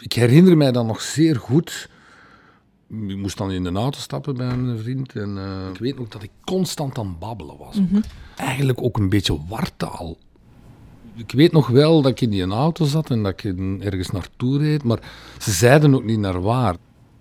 ik 0.00 0.12
herinner 0.12 0.56
mij 0.56 0.72
dan 0.72 0.86
nog 0.86 1.00
zeer 1.00 1.36
goed. 1.36 1.88
Ik 2.88 3.16
moest 3.16 3.36
dan 3.36 3.50
in 3.50 3.62
de 3.62 3.72
auto 3.72 3.98
stappen 3.98 4.36
bij 4.36 4.56
mijn 4.56 4.78
vriend. 4.78 5.12
En 5.12 5.38
eh, 5.38 5.72
ik 5.72 5.78
weet 5.78 5.98
nog 5.98 6.08
dat 6.08 6.22
ik 6.22 6.30
constant 6.44 6.98
aan 6.98 7.06
het 7.06 7.18
babbelen 7.18 7.56
was. 7.58 7.76
ook. 7.78 8.02
Eigenlijk 8.36 8.82
ook 8.82 8.98
een 8.98 9.08
beetje 9.08 9.38
wartaal. 9.48 10.16
Ik 11.14 11.32
weet 11.32 11.52
nog 11.52 11.66
wel 11.66 12.02
dat 12.02 12.10
ik 12.10 12.20
in 12.20 12.30
die 12.30 12.46
auto 12.46 12.84
zat 12.84 13.10
en 13.10 13.22
dat 13.22 13.44
ik 13.44 13.54
ergens 13.80 14.10
naartoe 14.10 14.58
reed. 14.58 14.82
Maar 14.82 14.98
ze 15.38 15.50
zeiden 15.50 15.94
ook 15.94 16.04
niet 16.04 16.18
naar 16.18 16.40
waar. 16.40 16.76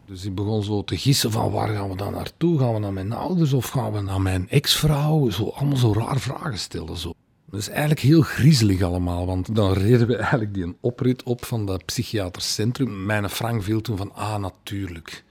Dus 0.05 0.25
ik 0.25 0.35
begon 0.35 0.63
zo 0.63 0.83
te 0.83 0.97
gissen 0.97 1.31
van 1.31 1.51
waar 1.51 1.67
gaan 1.67 1.89
we 1.89 1.95
dan 1.95 2.13
naartoe? 2.13 2.59
Gaan 2.59 2.73
we 2.73 2.79
naar 2.79 2.93
mijn 2.93 3.11
ouders 3.11 3.53
of 3.53 3.69
gaan 3.69 3.91
we 3.91 4.01
naar 4.01 4.21
mijn 4.21 4.49
ex-vrouw? 4.49 5.29
Zo, 5.29 5.47
allemaal 5.47 5.77
zo 5.77 5.93
raar 5.93 6.19
vragen 6.19 6.59
stellen. 6.59 6.97
Zo. 6.97 7.13
Dat 7.51 7.59
is 7.59 7.69
eigenlijk 7.69 7.99
heel 7.99 8.21
griezelig 8.21 8.81
allemaal, 8.81 9.25
want 9.25 9.55
dan 9.55 9.73
reden 9.73 10.07
we 10.07 10.15
eigenlijk 10.15 10.53
die 10.53 10.77
oprit 10.81 11.23
op 11.23 11.45
van 11.45 11.65
dat 11.65 11.85
psychiatrisch 11.85 12.53
centrum. 12.53 13.05
Mijn 13.05 13.29
Frank 13.29 13.63
viel 13.63 13.81
toen 13.81 13.97
van, 13.97 14.13
ah, 14.13 14.37
natuurlijk. 14.37 15.23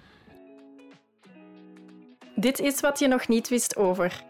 Dit 2.35 2.61
is 2.61 2.81
wat 2.81 2.99
je 2.99 3.09
nog 3.09 3.29
niet 3.29 3.49
wist 3.49 3.77
over. 3.77 4.25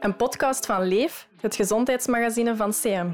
Een 0.00 0.16
podcast 0.16 0.66
van 0.66 0.82
Leef, 0.86 1.28
het 1.40 1.54
gezondheidsmagazine 1.54 2.56
van 2.56 2.70
CM. 2.70 3.10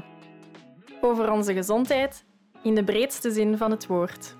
Over 1.01 1.31
onze 1.31 1.53
gezondheid 1.53 2.25
in 2.63 2.75
de 2.75 2.83
breedste 2.83 3.31
zin 3.31 3.57
van 3.57 3.71
het 3.71 3.87
woord. 3.87 4.35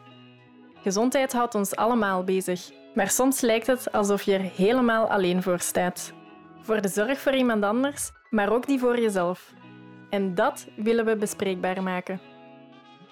Gezondheid 0.82 1.34
houdt 1.34 1.56
ons 1.56 1.76
allemaal 1.76 2.24
bezig, 2.24 2.70
maar 2.94 3.10
soms 3.10 3.42
lijkt 3.42 3.68
het 3.68 3.92
alsof 3.92 4.22
je 4.22 4.34
er 4.34 4.52
helemaal 4.56 5.10
alleen 5.10 5.44
voor 5.44 5.60
staat. 5.60 6.14
Voor 6.62 6.82
de 6.82 6.88
zorg 6.88 7.20
voor 7.20 7.36
iemand 7.36 7.64
anders, 7.64 8.12
maar 8.30 8.52
ook 8.52 8.68
die 8.68 8.80
voor 8.80 9.00
jezelf. 9.00 9.54
En 10.10 10.36
dat 10.36 10.68
willen 10.76 11.06
we 11.06 11.16
bespreekbaar 11.16 11.84
maken. 11.84 12.20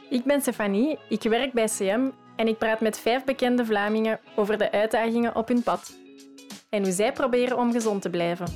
Ik 0.09 0.23
ben 0.23 0.41
Stefanie, 0.41 0.99
ik 1.09 1.21
werk 1.23 1.53
bij 1.53 1.65
CM 1.67 2.09
en 2.35 2.47
ik 2.47 2.57
praat 2.57 2.81
met 2.81 2.99
vijf 2.99 3.23
bekende 3.23 3.65
Vlamingen 3.65 4.19
over 4.35 4.57
de 4.57 4.71
uitdagingen 4.71 5.35
op 5.35 5.47
hun 5.47 5.63
pad 5.63 5.97
en 6.69 6.83
hoe 6.83 6.91
zij 6.91 7.11
proberen 7.11 7.57
om 7.57 7.71
gezond 7.71 8.01
te 8.01 8.09
blijven. 8.09 8.47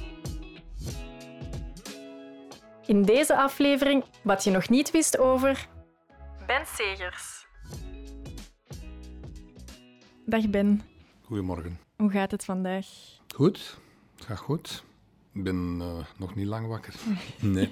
In 2.86 3.04
deze 3.04 3.36
aflevering 3.36 4.04
wat 4.24 4.44
je 4.44 4.52
nog 4.52 4.70
niet 4.70 4.92
wist 4.92 5.18
over 5.18 5.68
Ben 6.48 6.66
Segers. 6.66 7.46
Dag 10.26 10.50
Ben, 10.50 10.82
Goedemorgen. 11.22 11.80
hoe 11.98 12.12
gaat 12.12 12.32
het 12.32 12.46
vandaag? 12.46 12.86
Goed, 13.36 13.78
het 14.16 14.26
gaat 14.26 14.38
goed. 14.40 14.84
Ik 15.34 15.44
ben 15.44 15.78
eh, 15.80 16.06
nog 16.18 16.36
niet 16.36 16.48
lang 16.48 16.68
wakker. 16.68 16.94
Nee. 17.42 17.70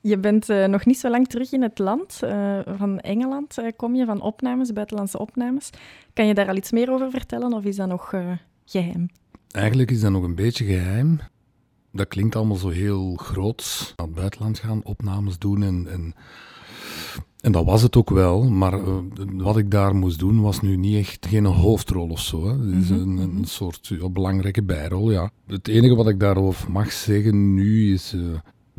Je 0.00 0.18
bent 0.18 0.48
eh, 0.48 0.64
nog 0.64 0.86
niet 0.86 0.98
zo 0.98 1.10
lang 1.10 1.28
terug 1.28 1.52
in 1.52 1.62
het 1.62 1.78
land. 1.78 2.22
Eh, 2.22 2.58
van 2.66 3.00
Engeland 3.00 3.58
kom 3.76 3.94
je, 3.94 4.04
van 4.04 4.20
opnames, 4.20 4.72
buitenlandse 4.72 5.18
opnames. 5.18 5.70
Kan 6.12 6.26
je 6.26 6.34
daar 6.34 6.48
al 6.48 6.56
iets 6.56 6.72
meer 6.72 6.90
over 6.92 7.10
vertellen 7.10 7.52
of 7.52 7.64
is 7.64 7.76
dat 7.76 7.88
nog 7.88 8.12
eh, 8.12 8.32
geheim? 8.64 9.08
Eigenlijk 9.50 9.90
is 9.90 10.00
dat 10.00 10.10
nog 10.10 10.22
een 10.22 10.34
beetje 10.34 10.64
geheim. 10.64 11.20
Dat 11.92 12.08
klinkt 12.08 12.36
allemaal 12.36 12.56
zo 12.56 12.68
heel 12.68 13.14
groots. 13.14 13.94
Naar 13.96 14.06
het 14.06 14.16
buitenland 14.16 14.58
gaan, 14.58 14.84
opnames 14.84 15.38
doen 15.38 15.62
en... 15.62 15.86
en 15.90 16.14
en 17.40 17.52
dat 17.52 17.64
was 17.64 17.82
het 17.82 17.96
ook 17.96 18.10
wel, 18.10 18.50
maar 18.50 18.72
eh, 18.72 18.96
wat 19.32 19.56
ik 19.56 19.70
daar 19.70 19.94
moest 19.94 20.18
doen 20.18 20.40
was 20.40 20.60
nu 20.60 20.76
niet 20.76 20.96
echt 20.96 21.26
geen 21.26 21.44
hoofdrol 21.44 22.08
of 22.08 22.20
zo. 22.20 22.46
Hè. 22.46 22.66
Het 22.66 22.82
is 22.84 22.90
een, 22.90 23.16
een 23.16 23.44
soort 23.44 23.86
ja, 23.86 24.08
belangrijke 24.08 24.62
bijrol, 24.62 25.10
ja. 25.10 25.30
Het 25.46 25.68
enige 25.68 25.94
wat 25.94 26.08
ik 26.08 26.20
daarover 26.20 26.70
mag 26.70 26.92
zeggen 26.92 27.54
nu 27.54 27.92
is... 27.92 28.12
eh, 28.12 28.20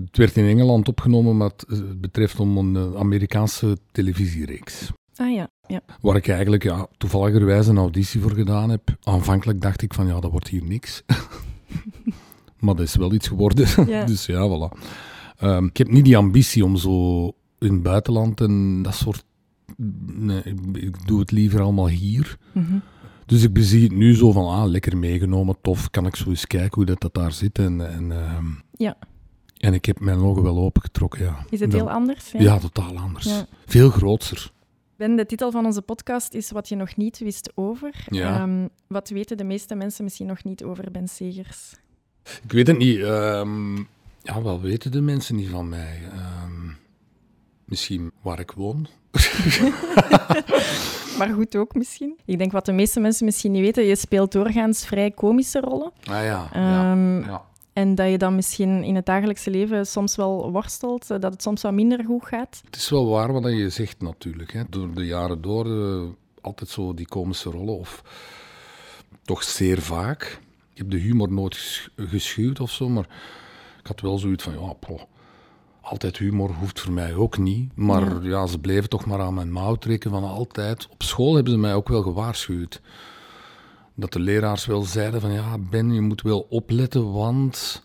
het 0.06 0.18
werd 0.18 0.38
in 0.38 0.46
Engeland 0.46 0.88
opgenomen, 0.88 1.38
maar 1.38 1.50
het 1.50 1.66
eh, 1.70 1.80
betreft 1.98 2.40
om 2.40 2.58
een 2.58 2.98
Amerikaanse 2.98 3.78
televisiereeks. 3.92 4.92
Ah 5.16 5.34
ja, 5.34 5.50
ja. 5.68 5.82
Waar 6.02 6.16
ik 6.16 6.28
eigenlijk 6.28 6.64
ja, 6.64 6.88
toevalligerwijs 6.98 7.68
een 7.68 7.78
auditie 7.78 8.22
voor 8.22 8.32
gedaan 8.32 8.70
heb. 8.70 8.98
Aanvankelijk 9.04 9.62
dacht 9.62 9.82
ik 9.82 9.94
van 9.94 10.08
ja, 10.08 10.20
dat 10.20 10.32
wordt 10.32 10.48
hier 10.48 10.64
niks. 10.64 11.04
maar 12.60 12.76
dat 12.76 12.86
is 12.86 12.96
wel 12.96 13.14
iets 13.14 13.28
geworden. 13.28 13.68
Ja. 13.88 14.06
dus 14.12 14.26
ja, 14.26 14.48
voilà. 14.48 14.78
Ehm, 15.38 15.66
ik 15.66 15.78
heb 15.78 15.92
niet 15.92 16.06
die 16.06 16.18
ambitie 16.18 16.66
om 16.66 16.78
zo 16.78 17.32
in 17.60 17.74
het 17.74 17.84
buitenland 17.84 18.42
en 18.42 18.82
dat 18.82 18.96
soort... 18.96 19.24
Nee, 20.06 20.42
ik, 20.74 21.08
doe 21.08 21.20
het 21.20 21.32
liever 21.32 21.62
allemaal 21.62 21.88
hier. 21.88 22.38
Mhm. 22.52 22.78
Dus 23.26 23.44
ik 23.44 23.54
bezie 23.54 23.84
het 23.84 23.92
nu 23.92 24.16
zo 24.16 24.32
van, 24.32 24.46
ah, 24.48 24.68
lekker 24.68 24.98
meegenomen, 24.98 25.56
tof. 25.62 25.90
Kan 25.90 26.06
ik 26.06 26.16
zo 26.16 26.30
eens 26.30 26.48
kijken 26.48 26.76
hoe 26.76 26.86
dat, 26.86 27.02
dat 27.02 27.14
daar 27.14 27.32
zit. 27.32 27.60
En, 27.60 27.92
en, 27.92 28.12
ehm, 28.12 28.46
Ja. 28.72 28.98
en 29.58 29.74
ik 29.74 29.86
heb 29.86 30.00
mijn 30.00 30.18
ogen 30.18 30.44
wel 30.44 30.58
opengetrokken, 30.58 31.24
ja. 31.24 31.46
Is 31.50 31.60
het 31.60 31.74
heel 31.74 31.90
anders? 31.92 32.32
Ja, 32.32 32.58
totaal 32.58 32.98
anders. 32.98 33.26
Ja. 33.26 33.46
Veel 33.66 33.90
grootser. 33.90 34.52
Ben, 34.96 35.16
de 35.16 35.26
titel 35.26 35.52
van 35.52 35.66
onze 35.66 35.82
podcast 35.82 36.34
is 36.34 36.52
Wat 36.52 36.70
je 36.70 36.76
nog 36.76 36.96
niet 36.96 37.20
wist 37.20 37.52
over. 37.56 37.94
Ja. 38.10 38.40
Ehm, 38.40 38.68
wat 38.88 39.10
weten 39.10 39.38
de 39.38 39.44
meeste 39.44 39.76
mensen 39.76 40.04
misschien 40.04 40.28
nog 40.28 40.44
niet 40.44 40.64
over 40.64 40.92
Ben 40.92 41.08
Segers? 41.08 41.74
Ik 42.44 42.52
weet 42.52 42.68
het 42.68 42.78
niet. 42.78 43.00
ehm, 43.00 43.76
ja, 44.22 44.42
wel 44.44 44.62
weten 44.62 44.92
de 44.92 45.02
mensen 45.02 45.36
niet 45.36 45.50
van 45.50 45.70
mij. 45.70 46.00
Ehm, 46.12 46.70
misschien 47.70 48.12
waar 48.22 48.40
ik 48.40 48.52
woon. 48.52 48.88
Maar 51.18 51.30
goed 51.34 51.56
ook 51.56 51.76
misschien. 51.76 52.18
Ik 52.26 52.38
denk 52.38 52.52
wat 52.52 52.66
de 52.66 52.72
meeste 52.72 53.00
mensen 53.00 53.26
misschien 53.26 53.52
niet 53.52 53.62
weten, 53.62 53.84
je 53.84 53.96
speelt 53.96 54.32
doorgaans 54.32 54.86
vrij 54.86 55.12
komische 55.12 55.60
rollen. 55.60 55.92
Ah 56.04 56.24
ja. 56.24 56.50
Ehm, 56.54 57.20
ja. 57.26 57.44
En 57.74 57.96
dat 57.96 58.10
je 58.10 58.18
dan 58.18 58.36
misschien 58.36 58.84
in 58.84 58.96
het 58.96 59.06
dagelijkse 59.06 59.50
leven 59.50 59.88
soms 59.88 60.16
wel 60.16 60.52
worstelt, 60.52 61.12
eh, 61.12 61.20
dat 61.20 61.34
het 61.34 61.42
soms 61.42 61.62
wat 61.62 61.74
minder 61.74 62.04
goed 62.06 62.26
gaat. 62.26 62.62
Het 62.66 62.76
is 62.76 62.90
wel 62.90 63.10
waar 63.10 63.34
wat 63.34 63.44
je 63.52 63.70
zegt 63.70 64.02
natuurlijk. 64.02 64.54
Hè. 64.54 64.62
Door 64.70 64.94
de 64.94 65.06
jaren 65.06 65.42
door 65.42 65.66
eh, 65.66 66.02
altijd 66.42 66.70
zo 66.70 66.94
die 66.94 67.08
komische 67.08 67.50
rollen. 67.50 67.78
Of 67.78 68.04
toch 69.24 69.44
zeer 69.44 69.82
vaak. 69.82 70.40
Ik 70.72 70.78
heb 70.78 70.90
de 70.90 70.98
humor 70.98 71.32
nooit 71.32 71.56
ges- 71.56 71.90
geschuwd 71.98 72.60
of 72.60 72.72
zo. 72.72 72.90
Maar 72.90 73.08
ik 73.80 73.88
had 73.88 74.02
wel 74.02 74.18
zoiets 74.18 74.44
van, 74.44 74.54
ja, 74.54 74.74
poh, 74.74 75.02
altijd 75.90 76.18
humor 76.18 76.54
hoeft 76.54 76.80
voor 76.80 76.92
mij 76.94 77.16
ook 77.16 77.38
niet. 77.38 77.76
Maar 77.76 78.24
ja. 78.24 78.48
ze 78.48 78.60
bleven 78.60 78.90
toch 78.90 79.06
maar 79.06 79.20
aan 79.20 79.34
mijn 79.34 79.52
mouw 79.52 79.76
trekken 79.76 80.12
van 80.12 80.24
altijd. 80.24 80.88
Op 80.92 81.04
school 81.04 81.36
hebben 81.36 81.54
ze 81.54 81.60
mij 81.60 81.74
ook 81.74 81.88
wel 81.88 82.02
gewaarschuwd. 82.02 82.82
Dat 83.96 84.14
de 84.14 84.20
leraars 84.20 84.66
wel 84.66 84.82
zeiden 84.82 85.22
van, 85.22 85.32
ja, 85.32 85.58
Ben, 85.58 85.94
je 85.94 86.02
moet 86.02 86.22
wel 86.22 86.46
opletten, 86.50 87.12
want... 87.12 87.84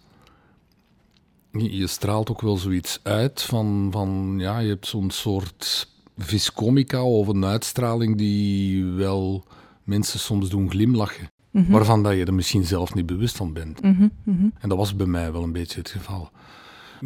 Je, 1.52 1.76
je 1.76 1.86
straalt 1.86 2.30
ook 2.30 2.40
wel 2.40 2.56
zoiets 2.56 3.00
uit 3.02 3.42
van, 3.42 3.88
van 3.90 4.34
ja, 4.38 4.58
je 4.58 4.68
hebt 4.68 4.86
zo'n 4.86 5.10
soort 5.10 5.88
viscomica 6.16 7.04
of 7.04 7.28
een 7.28 7.44
uitstraling 7.44 8.16
die 8.16 8.84
wel 8.84 9.44
mensen 9.82 10.18
soms 10.18 10.48
doen 10.48 10.70
glimlachen. 10.70 11.28
Waarvan 11.68 12.02
dat 12.02 12.16
je 12.16 12.24
er 12.24 12.34
misschien 12.34 12.64
zelf 12.64 12.94
niet 12.94 13.06
bewust 13.06 13.36
van 13.36 13.52
bent. 13.52 13.82
Mhm, 13.82 14.08
mhm. 14.22 14.48
En 14.58 14.68
dat 14.68 14.78
was 14.78 14.96
bij 14.96 15.06
mij 15.06 15.32
wel 15.32 15.42
een 15.42 15.52
beetje 15.52 15.78
het 15.78 15.90
geval. 15.90 16.30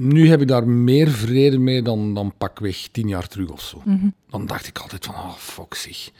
Nu 0.00 0.28
heb 0.28 0.40
ik 0.40 0.48
daar 0.48 0.68
meer 0.68 1.08
vrede 1.08 1.58
mee 1.58 1.82
dan, 1.82 2.14
dan 2.14 2.32
pakweg 2.38 2.88
tien 2.92 3.08
jaar 3.08 3.28
terug 3.28 3.50
of 3.50 3.60
zo. 3.60 3.82
Dan 4.30 4.46
dacht 4.46 4.66
ik 4.66 4.78
altijd 4.78 5.04
van, 5.04 5.14
ah, 5.14 5.34
fuck 5.34 5.74
zich. 5.74 6.10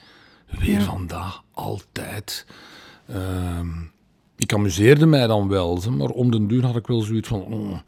Weer 0.58 0.70
Ja. 0.78 0.80
vandaag, 0.80 1.42
altijd. 1.52 2.46
Ehm, 3.08 3.68
ik 4.36 4.52
amuseerde 4.52 5.06
mij 5.06 5.26
dan 5.26 5.48
wel, 5.48 5.82
maar 5.90 6.08
om 6.08 6.30
den 6.30 6.46
duur 6.46 6.64
had 6.64 6.76
ik 6.76 6.86
wel 6.86 7.00
zoiets 7.00 7.28
van... 7.28 7.40
oh, 7.40 7.78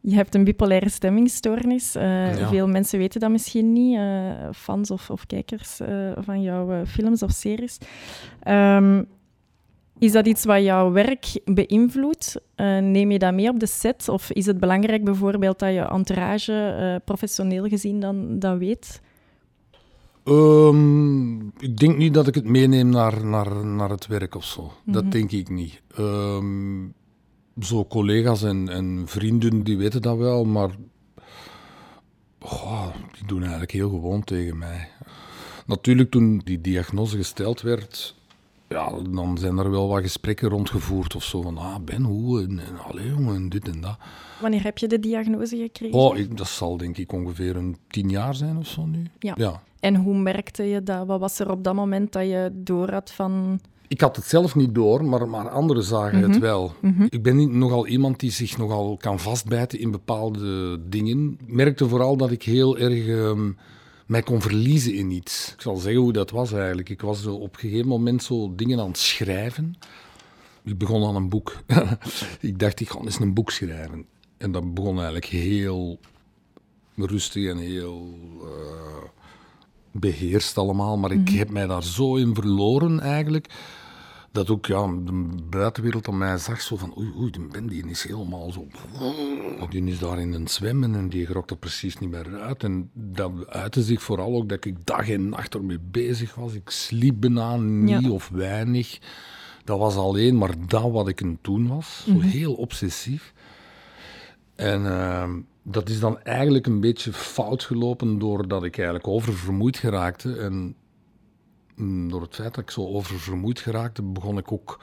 Je 0.00 0.14
hebt 0.14 0.34
een 0.34 0.44
bipolaire 0.44 0.88
stemmingstoornis. 0.88 1.94
Eh, 1.94 2.38
Ja. 2.38 2.48
Veel 2.48 2.68
mensen 2.68 2.98
weten 2.98 3.20
dat 3.20 3.30
misschien 3.30 3.72
niet, 3.72 3.96
eh, 3.96 4.48
fans 4.54 4.90
of, 4.90 5.10
of 5.10 5.26
kijkers 5.26 5.80
eh, 5.80 6.12
van 6.16 6.42
jouw 6.42 6.86
films 6.86 7.22
of 7.22 7.30
series. 7.30 7.78
Ehm, 8.42 9.02
is 9.98 10.12
dat 10.12 10.26
iets 10.26 10.44
wat 10.44 10.62
jouw 10.62 10.92
werk 10.92 11.40
beïnvloedt? 11.44 12.40
Eh, 12.54 12.78
neem 12.78 13.10
je 13.10 13.18
dat 13.18 13.34
mee 13.34 13.48
op 13.48 13.60
de 13.60 13.66
set? 13.66 14.08
Of 14.08 14.30
is 14.30 14.46
het 14.46 14.60
belangrijk 14.60 15.04
bijvoorbeeld 15.04 15.58
dat 15.58 15.72
je 15.72 15.80
entourage 15.80 16.52
eh, 16.52 17.04
professioneel 17.04 17.68
gezien 17.68 18.00
dan 18.00 18.38
dat 18.38 18.58
weet? 18.58 19.00
Ehm, 20.24 21.40
ik 21.40 21.76
denk 21.76 21.96
niet 21.96 22.14
dat 22.14 22.26
ik 22.26 22.34
het 22.34 22.44
meeneem 22.44 22.88
naar, 22.88 23.24
naar, 23.24 23.66
naar 23.66 23.90
het 23.90 24.06
werk 24.06 24.34
of 24.34 24.44
zo. 24.44 24.72
Dat 24.84 25.12
denk 25.12 25.30
ik 25.30 25.48
niet. 25.48 25.82
Ehm, 25.94 26.86
zo 27.60 27.86
collega's 27.86 28.42
en, 28.42 28.68
en 28.68 29.02
vrienden, 29.06 29.62
die 29.62 29.76
weten 29.76 30.02
dat 30.02 30.16
wel, 30.16 30.44
maar 30.44 30.70
die 33.12 33.26
doen 33.26 33.40
eigenlijk 33.40 33.72
heel 33.72 33.88
gewoon 33.88 34.24
tegen 34.24 34.58
mij. 34.58 34.88
Natuurlijk, 35.66 36.10
toen 36.10 36.40
die 36.44 36.60
diagnose 36.60 37.16
gesteld 37.16 37.60
werd, 37.60 38.14
ja, 38.68 38.92
dan 39.10 39.38
zijn 39.38 39.58
er 39.58 39.70
wel 39.70 39.88
wat 39.88 40.02
gesprekken 40.02 40.48
rondgevoerd 40.48 41.14
of 41.14 41.24
zo. 41.24 41.42
Van, 41.42 41.58
ah, 41.58 41.76
Ben, 41.84 42.02
hoe? 42.02 42.42
En, 42.42 42.58
en 42.58 42.78
allee, 42.90 43.08
jongen, 43.08 43.34
en 43.34 43.48
dit 43.48 43.68
en 43.68 43.80
dat. 43.80 43.96
Wanneer 44.40 44.62
heb 44.62 44.78
je 44.78 44.86
de 44.86 45.00
diagnose 45.00 45.56
gekregen? 45.56 45.98
Oh, 45.98 46.16
ik, 46.16 46.36
dat 46.36 46.48
zal 46.48 46.76
denk 46.76 46.96
ik 46.96 47.12
ongeveer 47.12 47.56
een 47.56 47.76
tien 47.88 48.10
jaar 48.10 48.34
zijn 48.34 48.56
of 48.56 48.66
zo 48.66 48.86
nu. 48.86 49.02
Ja. 49.18 49.34
ja. 49.36 49.62
En 49.80 49.96
hoe 49.96 50.18
merkte 50.18 50.62
je 50.62 50.82
dat? 50.82 51.06
Wat 51.06 51.20
was 51.20 51.38
er 51.38 51.50
op 51.50 51.64
dat 51.64 51.74
moment 51.74 52.12
dat 52.12 52.22
je 52.22 52.50
door 52.54 52.90
had 52.90 53.10
van... 53.10 53.60
Ik 53.88 54.00
had 54.00 54.16
het 54.16 54.24
zelf 54.24 54.54
niet 54.54 54.74
door, 54.74 55.04
maar, 55.04 55.28
maar 55.28 55.48
anderen 55.48 55.82
zagen 55.82 56.22
het 56.22 56.38
wel. 56.38 56.72
Ik 57.08 57.22
ben 57.22 57.36
niet, 57.36 57.50
nogal 57.50 57.86
iemand 57.86 58.20
die 58.20 58.30
zich 58.30 58.58
nogal 58.58 58.96
kan 58.96 59.18
vastbijten 59.18 59.78
in 59.78 59.90
bepaalde 59.90 60.78
dingen. 60.88 61.36
Ik 61.46 61.52
merkte 61.52 61.88
vooral 61.88 62.16
dat 62.16 62.30
ik 62.30 62.42
heel 62.42 62.78
erg 62.78 63.06
ehm, 63.06 63.50
mij 64.08 64.22
kon 64.22 64.42
verliezen 64.42 64.94
in 64.94 65.10
iets. 65.10 65.52
Ik 65.52 65.60
zal 65.60 65.76
zeggen 65.76 66.00
hoe 66.00 66.12
dat 66.12 66.30
was 66.30 66.52
eigenlijk. 66.52 66.88
Ik 66.88 67.00
was 67.00 67.26
op 67.26 67.54
een 67.54 67.60
gegeven 67.60 67.88
moment 67.88 68.22
zo 68.22 68.54
dingen 68.54 68.80
aan 68.80 68.88
het 68.88 68.98
schrijven. 68.98 69.74
Ik 70.64 70.78
begon 70.78 71.08
aan 71.08 71.16
een 71.16 71.28
boek. 71.28 71.62
ik 72.40 72.58
dacht, 72.58 72.80
ik 72.80 72.90
ga 72.90 73.00
eens 73.00 73.20
een 73.20 73.34
boek 73.34 73.50
schrijven. 73.50 74.06
En 74.36 74.52
dat 74.52 74.74
begon 74.74 74.94
eigenlijk 74.94 75.26
heel 75.26 75.98
rustig 76.96 77.50
en 77.50 77.56
heel 77.56 78.18
uh, 78.42 79.08
beheerst 79.90 80.58
allemaal. 80.58 80.98
Maar 80.98 81.12
ik 81.12 81.28
heb 81.28 81.50
mij 81.50 81.66
daar 81.66 81.84
zo 81.84 82.16
in 82.16 82.34
verloren 82.34 83.00
eigenlijk 83.00 83.46
dat 84.38 84.50
ook 84.50 84.66
ja, 84.66 84.86
de 84.86 85.42
buitenwereld 85.50 86.08
aan 86.08 86.18
mij 86.18 86.38
zag 86.38 86.60
zo 86.60 86.76
van 86.76 86.98
oei, 86.98 87.12
oei, 87.18 87.30
de 87.30 87.40
Ben 87.40 87.66
die 87.66 87.86
is 87.86 88.02
helemaal 88.02 88.52
zo... 88.52 88.66
Die 89.68 89.84
is 89.84 89.98
daar 89.98 90.20
in 90.20 90.32
een 90.32 90.48
zwemmen 90.48 90.94
en 90.94 91.08
die 91.08 91.26
grokte 91.26 91.54
er 91.54 91.60
precies 91.60 91.98
niet 91.98 92.10
meer 92.10 92.40
uit. 92.40 92.64
En 92.64 92.90
dat 92.92 93.32
uitte 93.48 93.82
zich 93.82 94.02
vooral 94.02 94.34
ook 94.34 94.48
dat 94.48 94.64
ik 94.64 94.86
dag 94.86 95.08
en 95.08 95.28
nacht 95.28 95.54
ermee 95.54 95.78
bezig 95.80 96.34
was. 96.34 96.54
Ik 96.54 96.70
sliep 96.70 97.20
bijna 97.20 97.56
niet 97.56 98.08
of 98.08 98.28
weinig. 98.28 98.98
Dat 99.64 99.78
was 99.78 99.96
alleen 99.96 100.38
maar 100.38 100.54
dat 100.66 100.90
wat 100.90 101.08
ik 101.08 101.20
een 101.20 101.38
toen 101.40 101.68
was. 101.68 102.02
Zo 102.06 102.12
mhm. 102.12 102.28
heel 102.28 102.54
obsessief. 102.54 103.32
En 104.54 104.82
uh, 104.82 105.30
dat 105.62 105.88
is 105.88 106.00
dan 106.00 106.20
eigenlijk 106.22 106.66
een 106.66 106.80
beetje 106.80 107.12
fout 107.12 107.64
gelopen 107.64 108.18
doordat 108.18 108.64
ik 108.64 108.76
eigenlijk 108.76 109.08
oververmoeid 109.08 109.76
geraakte. 109.76 110.36
En 110.36 110.74
door 112.08 112.22
het 112.22 112.34
feit 112.34 112.54
dat 112.54 112.64
ik 112.64 112.70
zo 112.70 112.86
oververmoeid 112.86 113.60
geraakte, 113.60 114.02
begon 114.02 114.38
ik 114.38 114.52
ook 114.52 114.80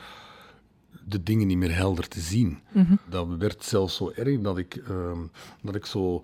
de 1.08 1.24
dingen 1.24 1.48
niet 1.48 1.58
meer 1.58 1.76
helder 1.76 2.08
te 2.08 2.20
zien. 2.20 2.60
Mhm. 2.72 2.96
Dat 3.10 3.28
werd 3.38 3.64
zelfs 3.64 3.96
zo 3.96 4.12
erg 4.16 4.42
dat 4.42 4.58
ik, 4.58 4.76
uh, 4.90 5.12
dat 5.62 5.76
ik 5.76 5.86
zo 5.86 6.24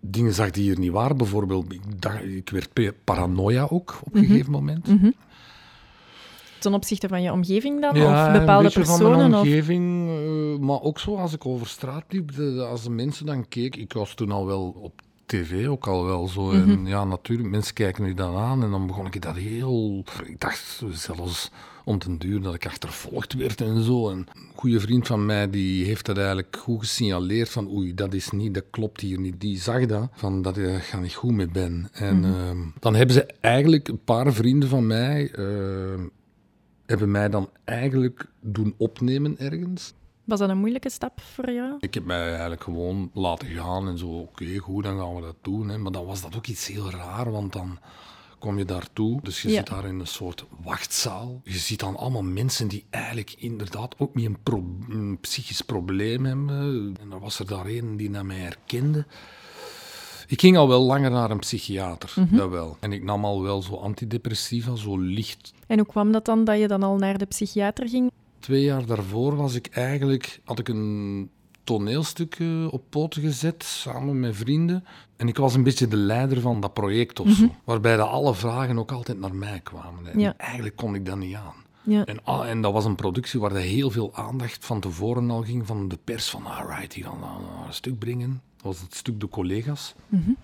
dingen 0.00 0.32
zag 0.32 0.50
die 0.50 0.62
hier 0.62 0.78
niet 0.78 0.90
waren. 0.90 1.16
Bijvoorbeeld, 1.16 1.72
ik, 1.72 2.02
dacht, 2.02 2.24
ik 2.24 2.50
werd 2.50 3.04
paranoia 3.04 3.66
ook 3.70 4.00
op 4.04 4.14
een 4.14 4.20
mhm. 4.20 4.30
gegeven 4.30 4.52
moment. 4.52 4.86
Mm 4.86 5.14
Ten 6.58 6.74
opzichte 6.74 7.08
van 7.08 7.22
je 7.22 7.32
omgeving 7.32 7.80
dan? 7.80 7.90
of 7.90 8.32
bepaalde 8.32 8.66
een 8.66 8.72
personen? 8.72 8.98
van 9.00 9.16
mijn 9.16 9.34
omgeving, 9.34 10.08
of? 10.08 10.60
Eh, 10.60 10.66
maar 10.66 10.80
ook 10.80 10.98
zo 10.98 11.16
als 11.16 11.32
ik 11.32 11.46
over 11.46 11.66
straat 11.66 12.04
liep, 12.08 12.30
als 12.60 12.82
de 12.82 12.90
mensen 12.90 13.26
dan 13.26 13.48
keken. 13.48 13.80
Ik 13.80 13.92
was 13.92 14.14
toen 14.14 14.30
al 14.30 14.46
wel 14.46 14.76
op 14.80 15.02
tv 15.32 15.68
ook 15.68 15.86
al 15.86 16.04
wel 16.04 16.28
zo. 16.28 16.50
En 16.50 16.68
mhm. 16.68 16.86
ja, 16.86 17.04
natuurlijk, 17.04 17.48
mensen 17.48 17.74
kijken 17.74 18.04
nu 18.04 18.14
dan 18.14 18.36
aan 18.36 18.62
en 18.62 18.70
dan 18.70 18.86
begon 18.86 19.06
ik 19.06 19.22
dat 19.22 19.36
heel... 19.36 20.04
Ik 20.24 20.40
dacht 20.40 20.82
zelfs 20.90 21.50
om 21.84 21.98
ten 21.98 22.18
duur 22.18 22.40
dat 22.40 22.54
ik 22.54 22.66
achtervolgd 22.66 23.34
werd 23.34 23.60
en 23.60 23.82
zo. 23.82 24.10
En 24.10 24.16
een 24.16 24.26
goede 24.54 24.80
vriend 24.80 25.06
van 25.06 25.26
mij 25.26 25.50
die 25.50 25.84
heeft 25.84 26.06
dat 26.06 26.16
eigenlijk 26.16 26.56
goed 26.56 26.80
gesignaleerd 26.80 27.48
van 27.48 27.70
oei, 27.70 27.94
dat 27.94 28.14
is 28.14 28.30
niet, 28.30 28.54
dat 28.54 28.64
klopt 28.70 29.00
hier 29.00 29.18
niet. 29.20 29.40
Die 29.40 29.58
zag 29.58 29.86
dat, 29.86 30.08
van 30.12 30.42
dat 30.42 30.56
ik 30.56 30.82
ga 30.82 30.98
niet 30.98 31.14
goed 31.14 31.34
met 31.34 31.52
ben. 31.52 31.88
En 31.92 32.18
mhm. 32.18 32.34
ehm, 32.34 32.58
dan 32.80 32.94
hebben 32.94 33.14
ze 33.14 33.26
eigenlijk, 33.40 33.88
een 33.88 34.04
paar 34.04 34.32
vrienden 34.32 34.68
van 34.68 34.86
mij, 34.86 35.32
uh, 35.38 36.00
hebben 36.86 37.10
mij 37.10 37.28
dan 37.28 37.50
eigenlijk 37.64 38.26
doen 38.40 38.74
opnemen 38.76 39.38
ergens. 39.38 39.94
Was 40.24 40.38
dat 40.38 40.48
een 40.48 40.58
moeilijke 40.58 40.90
stap 40.90 41.20
voor 41.20 41.52
jou? 41.52 41.76
Ik 41.80 41.94
heb 41.94 42.04
mij 42.04 42.28
eigenlijk 42.28 42.62
gewoon 42.62 43.10
laten 43.14 43.48
gaan 43.48 43.88
en 43.88 43.98
zo, 43.98 44.06
oké, 44.06 44.56
goed, 44.56 44.84
dan 44.84 44.98
gaan 44.98 45.14
we 45.14 45.20
dat 45.20 45.36
doen. 45.42 45.68
Hè. 45.68 45.78
Maar 45.78 45.92
dan 45.92 46.06
was 46.06 46.22
dat 46.22 46.36
ook 46.36 46.46
iets 46.46 46.66
heel 46.66 46.90
raar, 46.90 47.30
want 47.30 47.52
dan 47.52 47.78
kom 48.38 48.58
je 48.58 48.64
daartoe. 48.64 49.20
Dus 49.22 49.42
je 49.42 49.50
zit 49.50 49.66
daar 49.66 49.84
in 49.84 50.00
een 50.00 50.06
soort 50.06 50.44
wachtzaal. 50.62 51.40
Je 51.44 51.58
ziet 51.58 51.80
dan 51.80 51.96
allemaal 51.96 52.22
mensen 52.22 52.68
die 52.68 52.84
eigenlijk 52.90 53.34
inderdaad 53.38 53.94
ook 53.98 54.14
niet 54.14 54.30
een, 54.44 54.86
een 54.88 55.18
psychisch 55.20 55.62
probleem 55.62 56.24
hebben. 56.24 56.96
En 57.00 57.08
dan 57.10 57.20
was 57.20 57.38
er 57.38 57.46
daar 57.46 57.66
een 57.66 57.96
die 57.96 58.10
naar 58.10 58.26
mij 58.26 58.38
herkende. 58.38 59.06
Ik 60.26 60.40
ging 60.40 60.56
al 60.56 60.68
wel 60.68 60.80
langer 60.80 61.10
naar 61.10 61.30
een 61.30 61.38
psychiater, 61.38 62.14
mm 62.16 62.36
dat 62.36 62.50
wel. 62.50 62.76
En 62.80 62.92
ik 62.92 63.02
nam 63.02 63.24
al 63.24 63.42
wel 63.42 63.62
zo 63.62 63.74
antidepressiva, 63.74 64.76
zo 64.76 64.98
licht. 64.98 65.52
En 65.66 65.78
hoe 65.78 65.86
kwam 65.86 66.12
dat 66.12 66.24
dan, 66.24 66.44
dat 66.44 66.58
je 66.58 66.68
dan 66.68 66.82
al 66.82 66.96
naar 66.96 67.18
de 67.18 67.26
psychiater 67.26 67.88
ging? 67.88 68.10
Twee 68.42 68.62
jaar 68.62 68.86
daarvoor 68.86 69.36
was 69.36 69.54
ik 69.54 69.66
eigenlijk, 69.66 70.40
had 70.44 70.58
ik 70.58 70.68
een 70.68 71.30
toneelstuk 71.64 72.38
op 72.70 72.82
poten 72.88 73.22
gezet, 73.22 73.64
samen 73.64 74.20
met 74.20 74.36
vrienden. 74.36 74.84
En 75.16 75.28
ik 75.28 75.36
was 75.36 75.54
een 75.54 75.62
beetje 75.62 75.88
de 75.88 75.96
leider 75.96 76.40
van 76.40 76.60
dat 76.60 76.72
project 76.72 77.20
of 77.20 77.30
zo. 77.30 77.44
Mhm. 77.44 77.54
Waarbij 77.64 77.96
de 77.96 78.02
alle 78.02 78.34
vragen 78.34 78.78
ook 78.78 78.92
altijd 78.92 79.18
naar 79.18 79.34
mij 79.34 79.60
kwamen. 79.60 80.06
En 80.06 80.38
eigenlijk 80.38 80.76
kon 80.76 80.94
ik 80.94 81.06
dat 81.06 81.16
niet 81.16 81.34
aan. 81.34 81.54
Ja. 81.82 82.04
En, 82.04 82.24
ah, 82.24 82.48
en 82.48 82.60
dat 82.60 82.72
was 82.72 82.84
een 82.84 82.94
productie 82.94 83.40
waar 83.40 83.54
heel 83.54 83.90
veel 83.90 84.14
aandacht 84.14 84.64
van 84.64 84.80
tevoren 84.80 85.30
al 85.30 85.42
ging 85.42 85.66
van 85.66 85.88
de 85.88 85.98
pers. 86.04 86.30
Van, 86.30 86.46
alright, 86.46 86.92
die 86.94 87.04
gaan 87.04 87.22
een 87.66 87.72
stuk 87.72 87.98
brengen. 87.98 88.42
Dat 88.56 88.64
was 88.64 88.80
het 88.80 88.94
stuk 88.94 89.20
De 89.20 89.28
Collega's. 89.28 89.94
Mm 90.08 90.36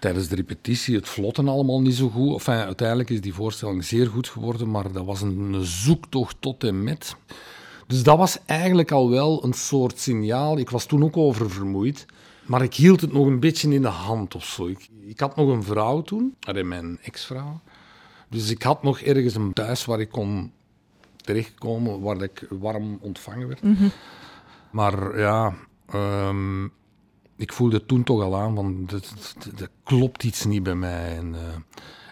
tijdens 0.00 0.28
de 0.28 0.34
repetitie 0.34 0.96
het 0.96 1.08
vlotten 1.08 1.48
allemaal 1.48 1.80
niet 1.80 1.94
zo 1.94 2.08
goed. 2.08 2.32
Enfin, 2.32 2.54
uiteindelijk 2.54 3.10
is 3.10 3.20
die 3.20 3.34
voorstelling 3.34 3.84
zeer 3.84 4.06
goed 4.06 4.28
geworden, 4.28 4.70
maar 4.70 4.92
dat 4.92 5.04
was 5.04 5.22
een, 5.22 5.64
zoektocht 5.64 6.36
tot 6.40 6.64
en 6.64 6.82
met. 6.82 7.16
Dus 7.86 8.02
dat 8.02 8.18
was 8.18 8.38
eigenlijk 8.46 8.90
al 8.90 9.10
wel 9.10 9.44
een 9.44 9.52
soort 9.52 9.98
signaal. 9.98 10.58
Ik 10.58 10.70
was 10.70 10.86
toen 10.86 11.04
ook 11.04 11.16
oververmoeid, 11.16 12.06
maar 12.46 12.62
ik 12.62 12.74
hield 12.74 13.00
het 13.00 13.12
nog 13.12 13.26
een 13.26 13.40
beetje 13.40 13.74
in 13.74 13.82
de 13.82 13.88
hand 13.88 14.34
of 14.34 14.44
zo. 14.44 14.66
Ik, 14.66 14.88
ik 15.06 15.20
had 15.20 15.36
nog 15.36 15.48
een 15.48 15.62
vrouw 15.62 16.02
toen, 16.02 16.36
mijn 16.62 16.98
ex-vrouw. 17.02 17.60
Dus 18.28 18.50
ik 18.50 18.62
had 18.62 18.82
nog 18.82 19.00
ergens 19.00 19.34
een 19.34 19.52
thuis 19.52 19.84
waar 19.84 20.00
ik 20.00 20.08
kon 20.08 20.52
terechtkomen, 21.16 22.00
waar 22.00 22.22
ik 22.22 22.46
warm 22.50 22.98
ontvangen 23.00 23.48
werd. 23.48 23.62
Mhm. 23.62 23.88
Maar 24.70 25.18
ja, 25.18 25.54
um, 25.94 26.72
ik 27.38 27.52
voelde 27.52 27.86
toen 27.86 28.02
toch 28.02 28.22
al 28.22 28.36
aan, 28.36 28.54
van 28.54 28.88
er 29.58 29.70
klopt 29.82 30.24
iets 30.24 30.44
niet 30.44 30.62
bij 30.62 30.74
mij. 30.74 31.16
En, 31.16 31.34
uh, 31.34 31.40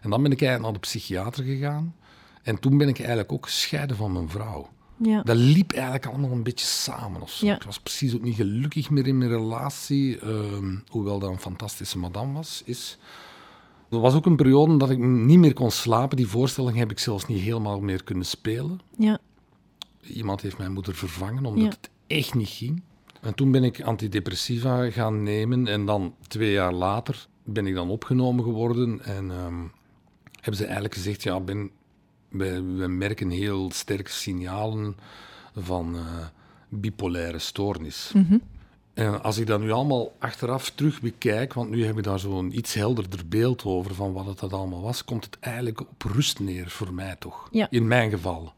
en 0.02 0.10
dan 0.10 0.22
ben 0.22 0.32
ik 0.32 0.40
eigenlijk 0.40 0.62
naar 0.62 0.72
de 0.72 0.78
psychiater 0.78 1.44
gegaan. 1.44 1.94
En 2.42 2.60
toen 2.60 2.78
ben 2.78 2.88
ik 2.88 2.98
eigenlijk 2.98 3.32
ook 3.32 3.44
gescheiden 3.44 3.96
van 3.96 4.12
mijn 4.12 4.28
vrouw. 4.28 4.68
Ja. 4.96 5.22
Dat 5.22 5.36
liep 5.36 5.72
eigenlijk 5.72 6.06
allemaal 6.06 6.30
een 6.30 6.42
beetje 6.42 6.66
samen 6.66 7.20
of 7.20 7.30
zo. 7.30 7.46
Ik 7.46 7.62
was 7.62 7.80
precies 7.80 8.14
ook 8.14 8.22
niet 8.22 8.34
gelukkig 8.34 8.90
meer 8.90 9.06
in 9.06 9.18
mijn 9.18 9.30
relatie, 9.30 10.20
uh, 10.20 10.78
hoewel 10.88 11.18
dat 11.18 11.30
een 11.30 11.38
fantastische 11.38 11.98
madame 11.98 12.32
was, 12.32 12.62
is. 12.64 12.98
Er 13.90 14.00
was 14.00 14.14
ook 14.14 14.26
een 14.26 14.36
periode 14.36 14.76
dat 14.76 14.90
ik 14.90 14.98
niet 14.98 15.38
meer 15.38 15.52
kon 15.52 15.70
slapen. 15.70 16.16
Die 16.16 16.26
voorstelling 16.26 16.76
heb 16.76 16.90
ik 16.90 16.98
zelfs 16.98 17.26
niet 17.26 17.40
helemaal 17.40 17.80
meer 17.80 18.04
kunnen 18.04 18.26
spelen. 18.26 18.80
Ja. 18.98 19.18
Iemand 20.00 20.40
heeft 20.40 20.58
mijn 20.58 20.72
moeder 20.72 20.94
vervangen, 20.94 21.44
omdat 21.44 21.72
het 21.72 21.90
echt 22.06 22.34
niet 22.34 22.48
ging. 22.48 22.82
En 23.26 23.34
toen 23.34 23.50
ben 23.50 23.64
ik 23.64 23.82
antidepressiva 23.82 24.90
gaan 24.90 25.22
nemen 25.22 25.66
en 25.66 25.86
dan 25.86 26.14
twee 26.28 26.52
jaar 26.52 26.72
later 26.72 27.26
ben 27.44 27.66
ik 27.66 27.74
dan 27.74 27.90
opgenomen 27.90 28.44
geworden 28.44 29.04
en 29.04 29.30
um, 29.30 29.72
hebben 30.34 30.56
ze 30.56 30.64
eigenlijk 30.64 30.94
gezegd, 30.94 31.22
ja 31.22 31.40
Ben, 31.40 31.70
we, 32.28 32.62
we 32.62 32.86
merken 32.86 33.30
heel 33.30 33.70
sterke 33.72 34.10
signalen 34.10 34.96
van 35.54 35.94
uh, 35.94 36.02
bipolaire 36.68 37.38
stoornis. 37.38 38.10
Mhm. 38.14 38.38
En 38.94 39.22
als 39.22 39.38
ik 39.38 39.46
dat 39.46 39.60
nu 39.60 39.70
allemaal 39.70 40.12
achteraf 40.18 40.70
terug 40.70 41.00
bekijk, 41.00 41.52
want 41.52 41.70
nu 41.70 41.84
heb 41.84 41.98
ik 41.98 42.04
daar 42.04 42.18
zo'n 42.18 42.56
iets 42.56 42.74
helderder 42.74 43.28
beeld 43.28 43.64
over 43.64 43.94
van 43.94 44.12
wat 44.12 44.26
het 44.26 44.38
dat 44.38 44.52
allemaal 44.52 44.82
was, 44.82 45.04
komt 45.04 45.24
het 45.24 45.38
eigenlijk 45.40 45.80
op 45.80 46.02
rust 46.02 46.40
neer 46.40 46.70
voor 46.70 46.94
mij 46.94 47.16
toch, 47.18 47.48
ja. 47.50 47.66
in 47.70 47.86
mijn 47.86 48.10
geval. 48.10 48.52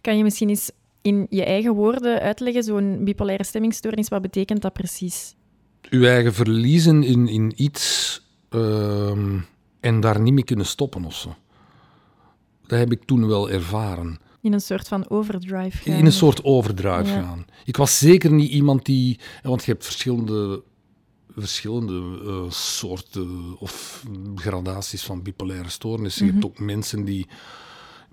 Kan 0.00 0.16
je 0.16 0.22
misschien 0.22 0.48
eens 0.48 0.70
in 1.02 1.26
je 1.30 1.44
eigen 1.44 1.74
woorden 1.74 2.20
uitleggen, 2.20 2.62
zo'n 2.62 3.04
bipolaire 3.04 3.44
stemmingstoornis, 3.44 4.08
wat 4.08 4.22
betekent 4.22 4.62
dat 4.62 4.72
precies? 4.72 5.34
Uw 5.90 6.04
eigen 6.04 6.34
verliezen 6.34 7.02
in, 7.02 7.28
in 7.28 7.52
iets 7.56 8.20
ehm, 8.48 9.38
en 9.80 10.00
daar 10.00 10.20
niet 10.20 10.34
mee 10.34 10.44
kunnen 10.44 10.66
stoppen 10.66 11.04
of 11.04 11.14
zo. 11.14 11.34
Dat 12.66 12.78
heb 12.78 12.92
ik 12.92 13.04
toen 13.04 13.26
wel 13.26 13.50
ervaren. 13.50 14.18
In 14.40 14.52
een 14.52 14.60
soort 14.60 14.88
van 14.88 15.10
overdrive 15.10 15.76
gaan. 15.76 15.94
In 15.94 16.06
een 16.06 16.12
soort 16.12 16.44
overdrive 16.44 17.04
gaan. 17.04 17.44
Ik 17.64 17.76
was 17.76 17.98
zeker 17.98 18.32
niet 18.32 18.50
iemand 18.50 18.84
die... 18.84 19.18
Want 19.42 19.64
je 19.64 19.70
hebt 19.70 19.84
verschillende, 19.84 20.62
verschillende 21.36 22.20
uh, 22.24 22.50
soorten 22.50 23.56
of 23.58 24.04
gradaties 24.34 25.02
van 25.02 25.22
bipolaire 25.22 25.68
stoornissen. 25.68 26.26
Je 26.26 26.32
hebt 26.32 26.44
mhm. 26.44 26.52
ook 26.52 26.58
mensen 26.58 27.04
die 27.04 27.26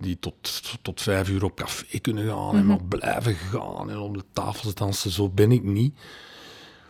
die 0.01 0.17
tot, 0.19 0.61
tot 0.81 1.01
vijf 1.01 1.29
uur 1.29 1.43
op 1.43 1.55
café 1.55 1.99
kunnen 1.99 2.27
gaan 2.27 2.55
en 2.55 2.59
mhm. 2.59 2.67
maar 2.67 2.83
blijven 2.83 3.35
gaan 3.35 3.89
en 3.89 3.97
om 3.97 4.13
de 4.13 4.23
tafels 4.33 4.75
dansen. 4.75 5.11
Zo 5.11 5.29
ben 5.29 5.51
ik 5.51 5.63
niet. 5.63 5.93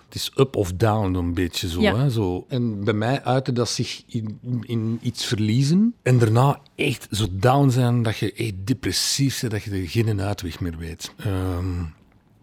Het 0.05 0.17
is 0.17 0.31
up 0.35 0.55
of 0.55 0.73
down 0.73 1.13
een 1.13 1.33
beetje 1.33 1.69
zo, 1.69 1.81
hè, 1.81 2.09
zo. 2.09 2.45
En 2.47 2.83
bij 2.83 2.93
mij 2.93 3.23
uitte 3.23 3.51
dat 3.51 3.69
zich 3.69 4.03
in, 4.07 4.39
in 4.61 4.99
iets 5.01 5.25
verliezen 5.25 5.93
en 6.01 6.19
daarna 6.19 6.59
echt 6.75 7.07
zo 7.11 7.25
down 7.31 7.69
zijn 7.69 8.03
dat 8.03 8.17
je 8.17 8.33
echt 8.33 8.53
depressief 8.63 9.39
bent, 9.39 9.51
dat 9.51 9.63
je 9.63 9.71
er 9.71 9.89
geen 9.89 10.21
uitweg 10.21 10.59
meer 10.59 10.77
weet. 10.77 11.13
Ehm, 11.17 11.83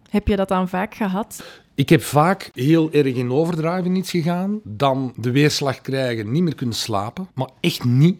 heb 0.09 0.27
je 0.27 0.35
dat 0.35 0.47
dan 0.47 0.69
vaak 0.69 0.95
gehad? 0.95 1.43
Ik 1.75 1.89
heb 1.89 2.01
vaak 2.01 2.51
heel 2.53 2.91
erg 2.91 3.15
in 3.15 3.31
overdrive 3.31 3.89
iets 3.89 4.09
gegaan, 4.09 4.59
dan 4.63 5.13
de 5.15 5.31
weerslag 5.31 5.81
krijgen, 5.81 6.31
niet 6.31 6.43
meer 6.43 6.55
kunnen 6.55 6.75
slapen, 6.75 7.27
maar 7.33 7.49
echt 7.59 7.83
niet 7.83 8.17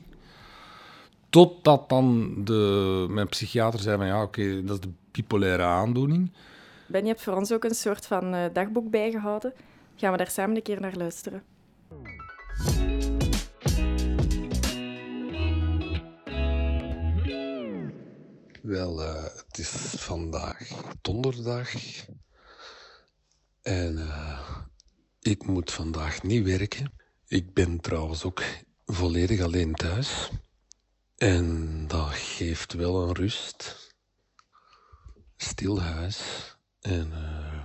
Totdat 1.29 1.89
dan 1.89 2.33
de, 2.43 3.05
mijn 3.09 3.27
psychiater 3.27 3.79
zei 3.79 3.97
van 3.97 4.05
ja, 4.05 4.21
oké, 4.21 4.63
dat 4.63 4.75
is 4.75 4.81
de 4.81 4.93
bipolaire 5.11 5.63
aandoening. 5.63 6.31
Ben, 6.87 7.01
je 7.01 7.07
hebt 7.07 7.21
voor 7.21 7.35
ons 7.35 7.51
ook 7.51 7.63
een 7.63 7.75
soort 7.75 8.05
van 8.05 8.33
eh, 8.33 8.45
dagboek 8.53 8.89
bijgehouden. 8.89 9.53
Gaan 9.95 10.11
we 10.11 10.17
daar 10.17 10.29
samen 10.29 10.55
een 10.55 10.61
keer 10.61 10.81
naar 10.81 10.95
luisteren. 10.95 11.43
Wel, 18.61 19.03
eh, 19.03 19.23
het 19.23 19.57
is 19.57 19.69
vandaag 19.97 20.69
donderdag. 21.01 21.69
En 23.61 23.97
eh, 23.97 24.49
ik 25.21 25.45
moet 25.45 25.71
vandaag 25.71 26.23
niet 26.23 26.43
werken. 26.45 26.93
Ik 27.27 27.53
ben 27.53 27.79
trouwens 27.79 28.23
ook 28.23 28.43
volledig 28.85 29.41
alleen 29.41 29.73
thuis. 29.73 30.29
En 31.17 31.87
dat 31.87 32.09
geeft 32.13 32.73
wel 32.73 33.01
een 33.01 33.13
rust. 33.15 33.91
Stil 35.37 35.81
huis. 35.81 36.19
En 36.79 37.07
uh, 37.11 37.63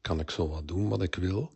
kan 0.00 0.20
ik 0.20 0.30
zo 0.30 0.48
wat 0.48 0.68
doen 0.68 0.88
wat 0.88 1.02
ik 1.02 1.14
wil. 1.14 1.52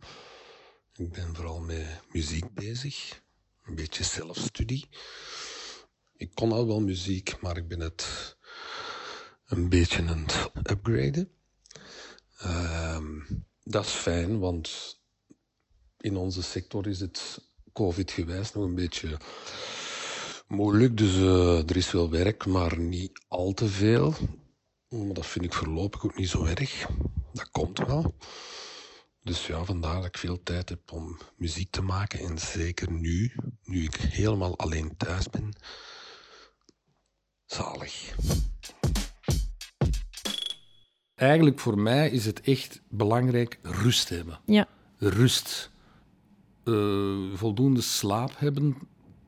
Ik 0.93 1.11
ben 1.11 1.35
vooral 1.35 1.59
met 1.59 2.01
muziek 2.11 2.53
bezig. 2.53 3.21
Een 3.63 3.75
beetje 3.75 4.03
zelfstudie. 4.03 4.89
Ik 6.15 6.35
kon 6.35 6.51
al 6.51 6.67
wel 6.67 6.81
muziek, 6.81 7.41
maar 7.41 7.57
ik 7.57 7.67
ben 7.67 7.79
het 7.79 8.35
een 9.45 9.69
beetje 9.69 10.07
aan 10.07 10.25
het 10.27 10.51
upgraden. 10.71 11.31
Uh, 12.43 12.99
dat 13.63 13.85
is 13.85 13.91
fijn, 13.91 14.39
want 14.39 14.99
in 15.97 16.17
onze 16.17 16.43
sector 16.43 16.87
is 16.87 16.99
het 16.99 17.41
COVID-gewijs 17.71 18.53
nog 18.53 18.63
een 18.63 18.75
beetje 18.75 19.17
moeilijk. 20.47 20.97
Dus 20.97 21.15
uh, 21.15 21.69
er 21.69 21.77
is 21.77 21.91
wel 21.91 22.09
werk, 22.09 22.45
maar 22.45 22.79
niet 22.79 23.25
al 23.27 23.53
te 23.53 23.67
veel. 23.67 24.13
Maar 24.89 25.13
dat 25.13 25.25
vind 25.25 25.45
ik 25.45 25.53
voorlopig 25.53 26.05
ook 26.05 26.17
niet 26.17 26.29
zo 26.29 26.45
erg. 26.45 26.87
Dat 27.33 27.49
komt 27.51 27.77
wel. 27.77 28.15
Dus 29.21 29.47
ja, 29.47 29.63
vandaar 29.63 29.95
dat 29.95 30.05
ik 30.05 30.17
veel 30.17 30.43
tijd 30.43 30.69
heb 30.69 30.91
om 30.91 31.17
muziek 31.37 31.71
te 31.71 31.81
maken. 31.81 32.19
En 32.19 32.37
zeker 32.37 32.91
nu, 32.91 33.33
nu 33.63 33.83
ik 33.83 33.95
helemaal 33.95 34.57
alleen 34.57 34.97
thuis 34.97 35.29
ben. 35.29 35.53
Zalig. 37.45 38.15
Eigenlijk 41.15 41.59
voor 41.59 41.79
mij 41.79 42.09
is 42.09 42.25
het 42.25 42.41
echt 42.41 42.81
belangrijk 42.89 43.59
rust 43.61 44.09
hebben. 44.09 44.39
Ja. 44.45 44.67
Rust. 44.97 45.71
Uh, 46.63 47.35
voldoende 47.35 47.81
slaap 47.81 48.31
hebben, 48.37 48.77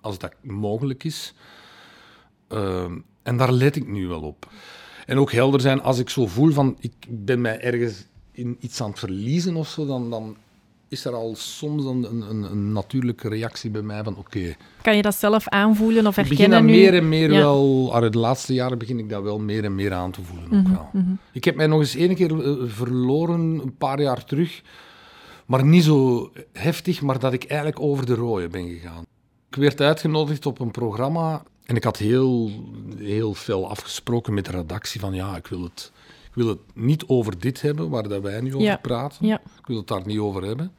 als 0.05 0.17
dat 0.17 0.33
mogelijk 0.41 1.03
is. 1.03 1.33
Uh, 2.49 2.85
en 3.23 3.37
daar 3.37 3.51
let 3.51 3.75
ik 3.75 3.87
nu 3.87 4.07
wel 4.07 4.21
op. 4.21 4.49
En 5.05 5.17
ook 5.17 5.31
helder 5.31 5.61
zijn 5.61 5.81
als 5.81 5.99
ik 5.99 6.09
zo 6.09 6.27
voel 6.27 6.51
van 6.51 6.77
ik 6.79 6.93
ben 7.09 7.41
mij 7.41 7.61
ergens 7.61 8.05
in 8.31 8.57
iets 8.59 8.81
aan 8.81 8.89
het 8.89 8.99
verliezen 8.99 9.55
of 9.55 9.67
zo, 9.67 9.85
dan, 9.85 10.09
dan 10.09 10.35
is 10.87 11.05
er 11.05 11.13
al 11.13 11.35
soms 11.35 11.85
een, 11.85 12.03
een, 12.03 12.51
een 12.51 12.71
natuurlijke 12.71 13.29
reactie 13.29 13.69
bij 13.69 13.81
mij 13.81 14.03
van 14.03 14.17
oké. 14.17 14.55
Kan 14.81 14.95
je 14.95 15.01
dat 15.01 15.15
zelf 15.15 15.47
aanvoelen 15.47 16.07
of 16.07 16.15
herkennen? 16.15 16.45
Ik 16.45 16.49
begin 16.51 16.67
dat 16.67 16.75
meer 16.75 16.93
en 17.01 17.09
meer 17.09 17.31
ja. 17.31 17.39
wel, 17.39 18.09
de 18.09 18.17
laatste 18.17 18.53
jaren 18.53 18.77
begin 18.77 18.99
ik 18.99 19.09
dat 19.09 19.23
wel 19.23 19.39
meer 19.39 19.63
en 19.63 19.75
meer 19.75 19.93
aan 19.93 20.11
te 20.11 20.21
voelen. 20.21 20.47
Mm 20.49 20.51
-hmm, 20.51 20.71
ook 20.71 20.77
wel. 20.77 20.89
Mm 20.93 21.01
-hmm. 21.01 21.19
Ik 21.31 21.43
heb 21.43 21.55
mij 21.55 21.67
nog 21.67 21.79
eens 21.79 21.95
één 21.95 22.15
keer 22.15 22.31
uh, 22.31 22.63
verloren, 22.65 23.39
een 23.39 23.75
paar 23.77 24.01
jaar 24.01 24.25
terug, 24.25 24.61
maar 25.45 25.65
niet 25.65 25.83
zo 25.83 26.31
heftig, 26.53 27.01
maar 27.01 27.19
dat 27.19 27.33
ik 27.33 27.43
eigenlijk 27.43 27.79
over 27.79 28.05
de 28.05 28.13
rode 28.13 28.47
ben 28.47 28.67
gegaan. 28.67 29.05
Ik 29.55 29.61
werd 29.61 29.81
uitgenodigd 29.81 30.45
op 30.45 30.59
een 30.59 30.71
programma 30.71 31.43
en 31.65 31.75
ik 31.75 31.83
had 31.83 31.97
heel, 31.97 32.51
heel 32.97 33.33
veel 33.33 33.69
afgesproken 33.69 34.33
met 34.33 34.45
de 34.45 34.51
redactie 34.51 34.99
van 34.99 35.13
ja, 35.13 35.35
ik 35.35 35.47
wil 35.47 35.63
het, 35.63 35.91
ik 36.27 36.33
wil 36.33 36.47
het 36.47 36.59
niet 36.73 37.03
over 37.07 37.39
dit 37.39 37.61
hebben 37.61 37.89
waar 37.89 38.07
dat 38.07 38.21
wij 38.21 38.41
nu 38.41 38.49
over 38.55 38.67
ja. 38.67 38.77
praten. 38.77 39.27
Ja. 39.27 39.35
Ik 39.59 39.65
wil 39.67 39.77
het 39.77 39.87
daar 39.87 40.05
niet 40.05 40.19
over 40.19 40.43
hebben. 40.43 40.71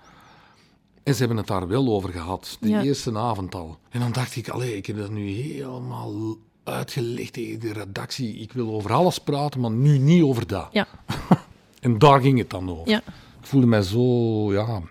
En 1.02 1.12
ze 1.12 1.18
hebben 1.18 1.36
het 1.36 1.46
daar 1.46 1.68
wel 1.68 1.88
over 1.88 2.10
gehad, 2.10 2.56
de 2.60 2.68
Ja. 2.68 2.82
eerste 2.82 3.18
avond 3.18 3.54
al. 3.54 3.78
En 3.90 4.00
dan 4.00 4.12
dacht 4.12 4.36
ik, 4.36 4.48
allee, 4.48 4.76
ik 4.76 4.86
heb 4.86 4.96
dat 4.96 5.10
nu 5.10 5.28
helemaal 5.30 6.36
uitgelegd 6.64 7.32
tegen 7.32 7.60
de 7.60 7.72
redactie. 7.72 8.36
Ik 8.36 8.52
wil 8.52 8.70
over 8.70 8.92
alles 8.92 9.18
praten, 9.18 9.60
maar 9.60 9.70
nu 9.70 9.98
niet 9.98 10.22
over 10.22 10.46
dat. 10.46 10.68
Ja. 10.72 10.86
En 11.80 11.98
daar 11.98 12.20
ging 12.20 12.38
het 12.38 12.50
dan 12.50 12.70
over. 12.70 12.88
Ja. 12.88 12.98
Ik 13.40 13.46
voelde 13.46 13.66
mij 13.66 13.82
zo, 13.82 14.52
ja, 14.52 14.82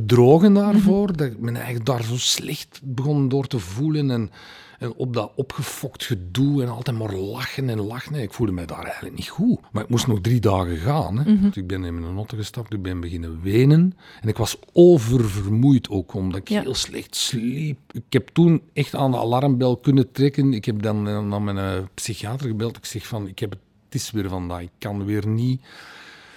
bedrogen 0.00 0.54
daarvoor, 0.54 1.08
Mhm. 1.08 1.16
dat 1.16 1.26
ik 1.26 1.38
me 1.38 1.50
eigenlijk 1.52 1.86
daar 1.86 2.02
zo 2.02 2.16
slecht 2.16 2.80
begon 2.84 3.28
door 3.28 3.46
te 3.46 3.58
voelen 3.58 4.10
en, 4.10 4.30
en 4.78 4.94
op 4.94 5.14
dat 5.14 5.32
opgefokt 5.36 6.04
gedoe 6.04 6.62
en 6.62 6.68
altijd 6.68 6.98
maar 6.98 7.14
lachen 7.14 7.68
en 7.68 7.80
lachen. 7.80 8.12
Nee, 8.12 8.22
ik 8.22 8.32
voelde 8.32 8.52
mij 8.52 8.66
daar 8.66 8.84
eigenlijk 8.84 9.16
niet 9.16 9.28
goed. 9.28 9.58
Maar 9.72 9.82
ik 9.82 9.88
moest 9.88 10.06
nog 10.06 10.20
drie 10.20 10.40
dagen 10.40 10.76
gaan. 10.76 11.18
Hè. 11.18 11.40
Dus 11.40 11.56
ik 11.56 11.66
ben 11.66 11.84
in 11.84 12.00
mijn 12.00 12.16
auto 12.16 12.36
gestapt, 12.36 12.72
ik 12.72 12.82
ben 12.82 13.00
beginnen 13.00 13.40
wenen. 13.42 13.94
En 14.20 14.28
ik 14.28 14.36
was 14.36 14.56
oververmoeid 14.72 15.88
ook, 15.90 16.14
omdat 16.14 16.40
ik 16.40 16.48
Ja. 16.48 16.60
heel 16.62 16.74
slecht 16.74 17.16
sliep. 17.16 17.78
Ik 17.92 18.02
heb 18.08 18.28
toen 18.28 18.62
echt 18.72 18.94
aan 18.94 19.10
de 19.10 19.16
alarmbel 19.18 19.76
kunnen 19.76 20.12
trekken. 20.12 20.52
Ik 20.52 20.64
heb 20.64 20.82
dan 20.82 21.08
eh, 21.08 21.22
naar 21.26 21.42
mijn 21.42 21.58
eh, 21.58 21.84
psychiater 21.94 22.46
gebeld. 22.48 22.76
Ik 22.76 22.84
zeg 22.84 23.06
van, 23.06 23.28
ik 23.28 23.38
heb 23.38 23.50
het, 23.50 23.60
het 23.84 23.94
is 23.94 24.10
weer 24.10 24.28
vandaag, 24.28 24.60
ik 24.62 24.70
kan 24.78 25.04
weer 25.04 25.26
niet... 25.28 25.60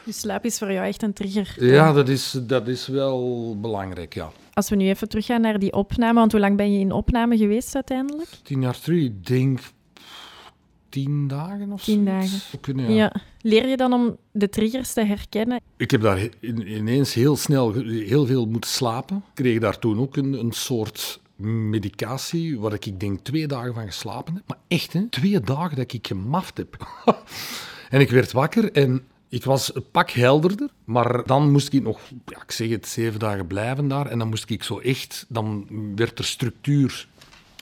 Dus 0.06 0.20
slaap 0.20 0.46
is 0.46 0.58
voor 0.58 0.72
jou 0.72 0.88
echt 0.88 1.04
een 1.04 1.14
trigger. 1.14 1.66
Ja, 1.66 1.94
dat 1.94 2.10
is, 2.10 2.36
dat 2.42 2.68
is 2.68 2.88
wel 2.88 3.58
belangrijk, 3.60 4.14
ja. 4.14 4.32
Als 4.54 4.70
we 4.70 4.76
nu 4.76 4.88
even 4.88 5.10
teruggaan 5.10 5.42
naar 5.42 5.60
die 5.60 5.74
opname, 5.74 6.20
want 6.20 6.32
hoe 6.32 6.42
lang 6.42 6.58
ben 6.58 6.74
je 6.74 6.80
in 6.80 6.92
opname 6.92 7.38
geweest 7.38 7.76
uiteindelijk? 7.76 8.30
Tien 8.44 8.62
jaar 8.62 8.80
terug, 8.80 9.04
ik 9.04 9.28
denk 9.28 9.60
tien 10.90 11.28
dagen 11.28 11.72
of 11.72 11.84
zo. 11.84 11.92
Tien 11.92 12.06
dagen. 12.06 12.40
Kunnen, 12.62 12.92
Ja. 12.92 12.96
ja. 12.96 13.22
Leer 13.42 13.68
je 13.68 13.78
dan 13.78 13.94
om 13.94 14.18
de 14.32 14.50
triggers 14.50 14.94
te 14.94 15.04
herkennen? 15.04 15.60
Ik 15.78 15.92
heb 15.92 16.02
daar 16.02 16.30
ineens 16.42 17.14
heel 17.14 17.36
snel 17.36 17.74
heel 17.84 18.26
veel 18.26 18.46
moeten 18.46 18.70
slapen. 18.70 19.16
Ik 19.16 19.24
kreeg 19.34 19.60
daar 19.60 19.80
toen 19.80 20.00
ook 20.00 20.18
een, 20.18 20.34
een 20.34 20.52
soort 20.52 21.20
medicatie 21.70 22.60
waar 22.60 22.74
ik 22.74 23.00
denk 23.00 23.20
twee 23.20 23.48
dagen 23.48 23.74
van 23.74 23.86
geslapen 23.86 24.34
heb. 24.34 24.44
Maar 24.48 24.58
echt, 24.68 24.94
hè, 24.94 25.08
twee 25.10 25.40
dagen 25.40 25.78
dat 25.78 25.94
ik 25.94 26.08
gemaft 26.08 26.58
heb. 26.58 26.88
en 27.90 28.00
ik 28.00 28.10
werd 28.10 28.32
wakker 28.32 28.72
en 28.72 29.04
ik 29.30 29.44
was 29.44 29.76
een 29.76 29.90
pak 29.92 30.10
helderder. 30.10 30.70
Maar 30.84 31.26
dan 31.26 31.52
moest 31.52 31.74
ik 31.74 31.84
nog, 31.84 32.00
ja, 32.26 32.42
ik 32.42 32.52
zeg 32.52 32.70
het, 32.70 32.88
zeven 32.88 33.20
dagen 33.20 33.48
blijven 33.48 33.88
daar. 33.88 34.06
En 34.06 34.20
dan 34.20 34.28
moest 34.28 34.50
ik 34.50 34.64
zo 34.64 34.80
echt, 34.80 35.26
dan 35.30 35.68
werd 35.96 36.20
er 36.20 36.26
structuur 36.26 37.08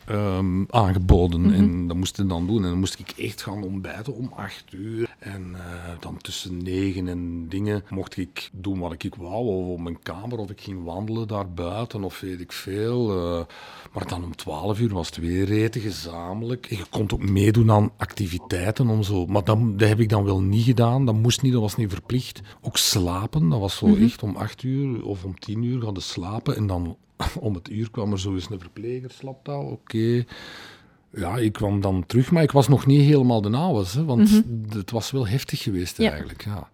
ehm, 0.07 0.63
aangeboden. 0.69 1.53
En 1.53 1.87
dat 1.87 1.97
moest 1.97 2.19
ik 2.19 2.29
dan 2.29 2.47
doen. 2.47 2.63
En 2.63 2.69
dan 2.69 2.79
moest 2.79 2.99
ik 2.99 3.09
echt 3.17 3.41
gaan 3.41 3.63
ontbijten 3.63 4.15
om 4.15 4.31
acht 4.35 4.65
uur. 4.73 5.15
En 5.19 5.55
eh, 5.55 5.61
dan 5.99 6.17
tussen 6.17 6.63
negen 6.63 7.07
en 7.07 7.49
dingen 7.49 7.83
mocht 7.89 8.17
ik 8.17 8.49
doen 8.53 8.79
wat 8.79 9.03
ik 9.03 9.15
wou. 9.15 9.45
Of 9.45 9.67
op 9.67 9.79
mijn 9.79 9.99
kamer, 10.03 10.37
of 10.37 10.49
ik 10.49 10.61
ging 10.61 10.83
wandelen 10.83 11.27
daar 11.27 11.51
buiten, 11.51 12.03
of 12.03 12.19
weet 12.19 12.39
ik 12.39 12.51
veel. 12.51 13.11
eh. 13.11 13.45
maar 13.93 14.07
dan 14.07 14.23
om 14.23 14.35
twaalf 14.35 14.79
uur 14.79 14.93
was 14.93 15.07
het 15.07 15.17
weer 15.17 15.51
eten, 15.51 15.81
gezamenlijk. 15.81 16.65
En 16.65 16.77
je 16.77 16.85
kon 16.89 17.11
ook 17.11 17.29
meedoen 17.29 17.71
aan 17.71 17.91
activiteiten 17.97 18.87
om 18.89 19.03
zo. 19.03 19.25
Maar 19.25 19.43
dan, 19.43 19.77
dat 19.77 19.87
heb 19.87 19.99
ik 19.99 20.09
dan 20.09 20.23
wel 20.23 20.41
niet 20.41 20.63
gedaan. 20.65 21.05
Dat 21.05 21.15
moest 21.15 21.41
niet, 21.41 21.51
dat 21.53 21.61
was 21.61 21.75
niet 21.75 21.91
verplicht. 21.91 22.41
Ook 22.61 22.77
slapen, 22.77 23.49
dat 23.49 23.59
was 23.59 23.77
zo 23.77 23.95
echt 23.95 24.23
om 24.23 24.35
acht 24.35 24.63
uur 24.63 25.03
of 25.05 25.23
om 25.23 25.39
tien 25.39 25.63
uur 25.63 25.81
gaan 25.81 26.01
slapen. 26.01 26.55
En 26.55 26.67
dan 26.67 26.97
om 27.39 27.53
het 27.53 27.69
uur 27.69 27.91
kwam 27.91 28.12
er 28.12 28.19
zo 28.19 28.33
eens 28.33 28.50
een 28.50 28.59
verpleger, 28.59 29.12
slaptaal, 29.12 29.65
oké. 29.65 30.24
Ja, 31.12 31.38
ik 31.38 31.53
kwam 31.53 31.81
dan 31.81 32.05
terug, 32.05 32.31
maar 32.31 32.43
ik 32.43 32.51
was 32.51 32.67
nog 32.67 32.86
niet 32.86 33.01
helemaal 33.01 33.41
de 33.41 33.50
hè, 33.93 34.03
want 34.05 34.43
het 34.69 34.91
was 34.91 35.12
wel 35.12 35.27
heftig 35.27 35.62
geweest 35.63 35.97
Ja. 35.97 36.09
eigenlijk. 36.09 36.43
Ja. 36.43 36.69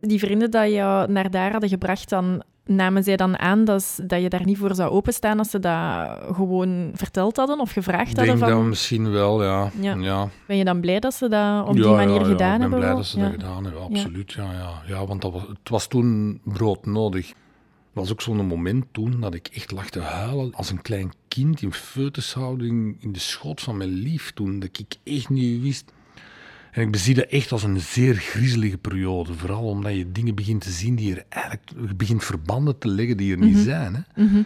Die 0.00 0.18
vrienden 0.18 0.50
dat 0.50 0.70
je 0.70 1.04
naar 1.08 1.30
daar 1.30 1.50
hadden 1.50 1.68
gebracht, 1.68 2.08
dan 2.08 2.42
namen 2.68 3.02
zij 3.04 3.16
dan 3.16 3.38
aan 3.38 3.64
dat, 3.64 4.00
dat 4.06 4.22
je 4.22 4.28
daar 4.28 4.44
niet 4.44 4.58
voor 4.58 4.74
zou 4.74 4.90
openstaan 4.90 5.38
als 5.38 5.50
ze 5.50 5.58
dat 5.58 6.18
gewoon 6.34 6.90
verteld 6.94 7.36
hadden 7.36 7.60
of 7.60 7.70
gevraagd 7.72 8.10
Ik 8.10 8.16
hadden? 8.16 8.38
denk 8.38 8.50
Van, 8.50 8.58
dat 8.60 8.68
misschien 8.68 9.10
wel, 9.10 9.44
ja. 9.44 9.70
Ja. 9.80 9.94
ja. 9.94 10.28
Ben 10.46 10.56
je 10.56 10.64
dan 10.64 10.80
blij 10.80 11.00
dat 11.00 11.14
ze 11.14 11.28
dat 11.28 11.68
op 11.68 11.76
Ja, 11.76 11.82
die 11.82 11.90
manier 11.90 12.14
ja, 12.14 12.20
ja, 12.20 12.26
gedaan 12.28 12.52
ik 12.52 12.60
ben 12.60 12.60
hebben? 12.60 12.78
blij 12.78 12.88
wel? 12.88 12.96
dat 12.96 13.06
ze 13.06 13.18
Ja. 13.18 13.24
dat 13.24 13.32
gedaan 13.32 13.64
hebben, 13.64 13.82
absoluut. 13.82 14.32
Ja. 14.32 14.52
Ja, 14.52 14.82
ja. 14.86 15.06
want 15.06 15.22
dat 15.22 15.32
was, 15.32 15.42
het 15.42 15.68
was 15.68 15.86
toen 15.86 16.40
broodnodig. 16.44 17.26
Het 17.28 18.06
was 18.06 18.12
ook 18.12 18.22
zo'n 18.22 18.46
moment 18.46 18.84
toen 18.92 19.20
dat 19.20 19.34
ik 19.34 19.48
echt 19.52 19.70
lag 19.72 19.90
te 19.90 20.00
huilen 20.00 20.54
als 20.54 20.70
een 20.70 20.82
klein 20.82 21.12
kind 21.28 21.62
in 21.62 21.72
foetushouding 21.72 22.96
in 23.00 23.12
de 23.12 23.18
schoot 23.18 23.60
van 23.60 23.76
mijn 23.76 23.88
lief 23.90 24.32
toen, 24.32 24.58
dat 24.58 24.68
ik 24.78 24.96
echt 25.04 25.28
niet 25.28 25.62
wist. 25.62 25.92
En 26.72 26.82
ik 26.82 26.90
bezie 26.90 27.14
dat 27.14 27.24
echt 27.24 27.52
als 27.52 27.62
een 27.62 27.80
zeer 27.80 28.14
griezelige 28.14 28.78
periode, 28.78 29.34
vooral 29.34 29.62
omdat 29.64 29.94
je 29.96 30.12
dingen 30.12 30.34
begint 30.34 30.60
te 30.60 30.70
zien 30.70 30.94
die 30.94 31.14
er 31.14 31.24
eigenlijk, 31.28 31.62
je 31.88 31.94
begint 31.94 32.24
verbanden 32.24 32.78
te 32.78 32.88
leggen 32.88 33.16
die 33.16 33.32
er 33.32 33.38
niet 33.38 33.56
zijn. 33.56 33.94
Hè. 34.14 34.24
Mhm. 34.24 34.42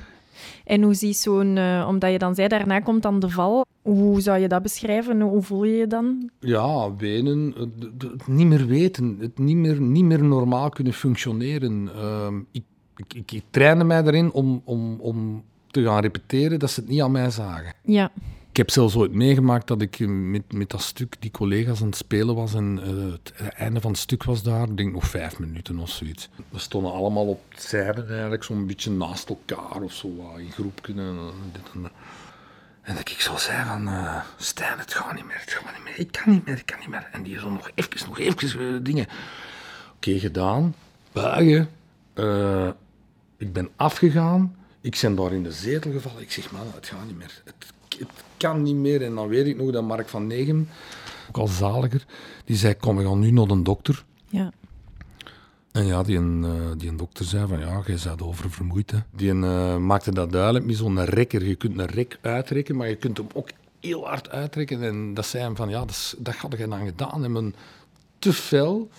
En 0.65 0.83
hoe 0.83 0.95
ziet 0.95 1.17
zo'n, 1.17 1.57
eh, 1.57 1.87
omdat 1.89 2.13
je 2.13 2.19
dan 2.19 2.35
zei, 2.35 2.49
daarna 2.49 2.81
komt 2.81 3.03
dan 3.03 3.19
de 3.21 3.29
val. 3.29 3.65
Hoe 3.83 4.21
zou 4.21 4.39
je 4.41 4.49
dat 4.49 4.63
beschrijven? 4.63 5.21
Hoe 5.21 5.43
voel 5.43 5.65
je 5.65 5.77
je 5.77 5.87
dan? 5.87 6.31
Ja, 6.41 6.95
wenen, 6.97 7.55
het, 7.57 7.69
het- 7.83 8.11
het 8.13 8.27
niet 8.29 8.47
meer 8.47 8.67
weten, 8.67 9.17
het 9.21 9.39
niet 9.39 9.57
meer, 9.57 9.81
niet 9.81 10.05
meer 10.05 10.25
normaal 10.25 10.69
kunnen 10.69 10.93
functioneren. 10.93 11.89
Ehm, 11.95 12.37
ik, 12.51 12.63
ik, 12.97 13.15
ik, 13.15 13.33
ik 13.33 13.43
trainde 13.51 13.85
mij 13.85 14.03
erin 14.03 14.33
om, 14.33 14.63
om, 14.65 15.01
om 15.01 15.43
te 15.71 15.83
gaan 15.83 16.01
repeteren 16.01 16.59
dat 16.59 16.71
ze 16.71 16.81
het 16.81 16.89
niet 16.89 17.01
aan 17.03 17.13
mij 17.13 17.31
zagen. 17.31 17.73
Ja, 17.85 18.11
Ik 18.53 18.59
heb 18.59 18.71
zelfs 18.71 18.95
ooit 18.95 19.13
meegemaakt 19.13 19.67
dat 19.67 19.83
ik 19.83 19.99
met, 20.09 20.53
met 20.53 20.71
dat 20.71 20.83
stuk 20.83 21.17
die 21.19 21.31
collega's 21.31 21.81
aan 21.81 21.87
het 21.87 21.97
spelen 21.97 22.35
was 22.35 22.55
en 22.55 22.77
het 23.13 23.33
einde 23.33 23.81
van 23.81 23.91
het 23.91 24.01
stuk 24.01 24.25
was 24.25 24.43
daar, 24.43 24.77
denk 24.77 24.93
nog 24.93 25.07
vijf 25.07 25.39
minuten 25.39 25.79
of 25.79 25.91
zoiets. 25.91 26.29
We 26.49 26.59
stonden 26.59 26.93
allemaal 26.93 27.27
op 27.27 27.43
zijde 27.57 28.05
eigenlijk, 28.05 28.45
zo'n 28.45 28.67
beetje 28.67 28.91
naast 28.91 29.29
elkaar 29.29 29.83
of 29.83 29.93
zo, 29.93 30.35
in 30.37 30.51
groepjes 30.51 30.97
en 30.97 31.33
dit 31.53 31.91
en 32.83 32.99
ik 32.99 33.09
zo 33.09 33.37
zei 33.37 33.67
van, 33.67 33.89
uh, 33.89 34.23
Stijn, 34.37 34.79
het 34.79 34.95
gaat 34.95 35.15
niet 35.15 35.27
meer, 35.27 35.41
het 35.41 35.53
gaat 35.53 35.75
niet 35.75 35.85
meer, 35.85 35.99
ik 35.99 36.13
kan 36.13 36.33
niet 36.33 36.47
meer, 36.47 36.57
ik 36.57 36.67
kan 36.67 36.79
niet 36.79 36.89
meer. 36.89 37.09
En 37.13 37.23
die 37.23 37.39
zo 37.39 37.51
nog 37.51 37.71
even, 37.75 38.09
nog 38.09 38.19
even 38.19 38.85
dingen. 38.85 39.07
Oké, 39.95 40.19
gedaan, 40.19 40.75
buigen. 41.13 41.69
Ik 43.37 43.53
ben 43.53 43.69
afgegaan, 43.77 44.57
ik 44.81 44.99
ben 45.01 45.15
daar 45.15 45.33
in 45.33 45.43
de 45.43 45.53
zetel 45.53 45.93
gevallen. 45.93 46.23
Ik 46.23 46.33
zeg, 46.33 46.53
man, 46.53 46.67
het 46.75 46.87
gaat 46.87 47.07
niet 47.07 47.19
meer, 47.19 47.43
het, 47.45 47.73
het 48.09 48.25
kan 48.37 48.63
niet 48.63 48.77
meer. 48.77 49.03
En 49.03 49.15
dan 49.15 49.29
weet 49.29 49.47
ik 49.47 49.57
nog 49.57 49.71
dat 49.71 49.85
Mark 49.85 50.09
van 50.09 50.27
Negem, 50.27 50.69
ook 51.29 51.37
al 51.37 51.49
zaliger, 51.49 52.07
die 52.45 52.57
zei, 52.57 52.75
kom, 52.75 52.97
we 52.97 53.05
gaan 53.05 53.19
nu 53.19 53.31
naar 53.31 53.47
de 53.47 53.63
dokter. 53.63 54.05
Ja. 54.29 54.53
En 55.73 55.87
ja, 55.87 56.03
die, 56.03 56.17
een, 56.17 56.45
uh, 56.45 56.53
die 56.77 56.89
een 56.89 56.97
dokter 56.97 57.25
zei 57.25 57.47
van 57.47 57.59
ja, 57.59 57.83
jij 57.87 57.99
bent 58.05 58.23
oververmoeid. 58.23 58.91
Hè. 58.91 58.99
Die 59.11 59.35
uh, 59.35 59.77
maakte 59.77 60.13
dat 60.13 60.33
duidelijk 60.33 60.65
met 60.65 60.77
zo'n 60.77 61.05
rekker. 61.05 61.47
Je 61.47 61.55
kunt 61.55 61.79
een 61.79 61.87
rek 61.87 62.19
uitrekken, 62.21 62.77
maar 62.77 62.89
je 62.89 62.97
kunt 62.97 63.17
hem 63.17 63.27
ook 63.35 63.49
heel 63.81 64.07
hard 64.07 64.31
uitrekken. 64.31 64.83
En 64.83 65.15
dat 65.15 65.27
zei 65.27 65.43
hem 65.43 65.57
van 65.57 65.69
ja, 65.69 65.85
dat, 65.85 66.15
dat 66.19 66.35
had 66.35 66.59
je 66.59 66.69
dan 66.69 66.87
gedaan. 66.87 67.25
En 67.25 67.33
men 67.33 67.55
te 68.19 68.33
fel. 68.33 68.91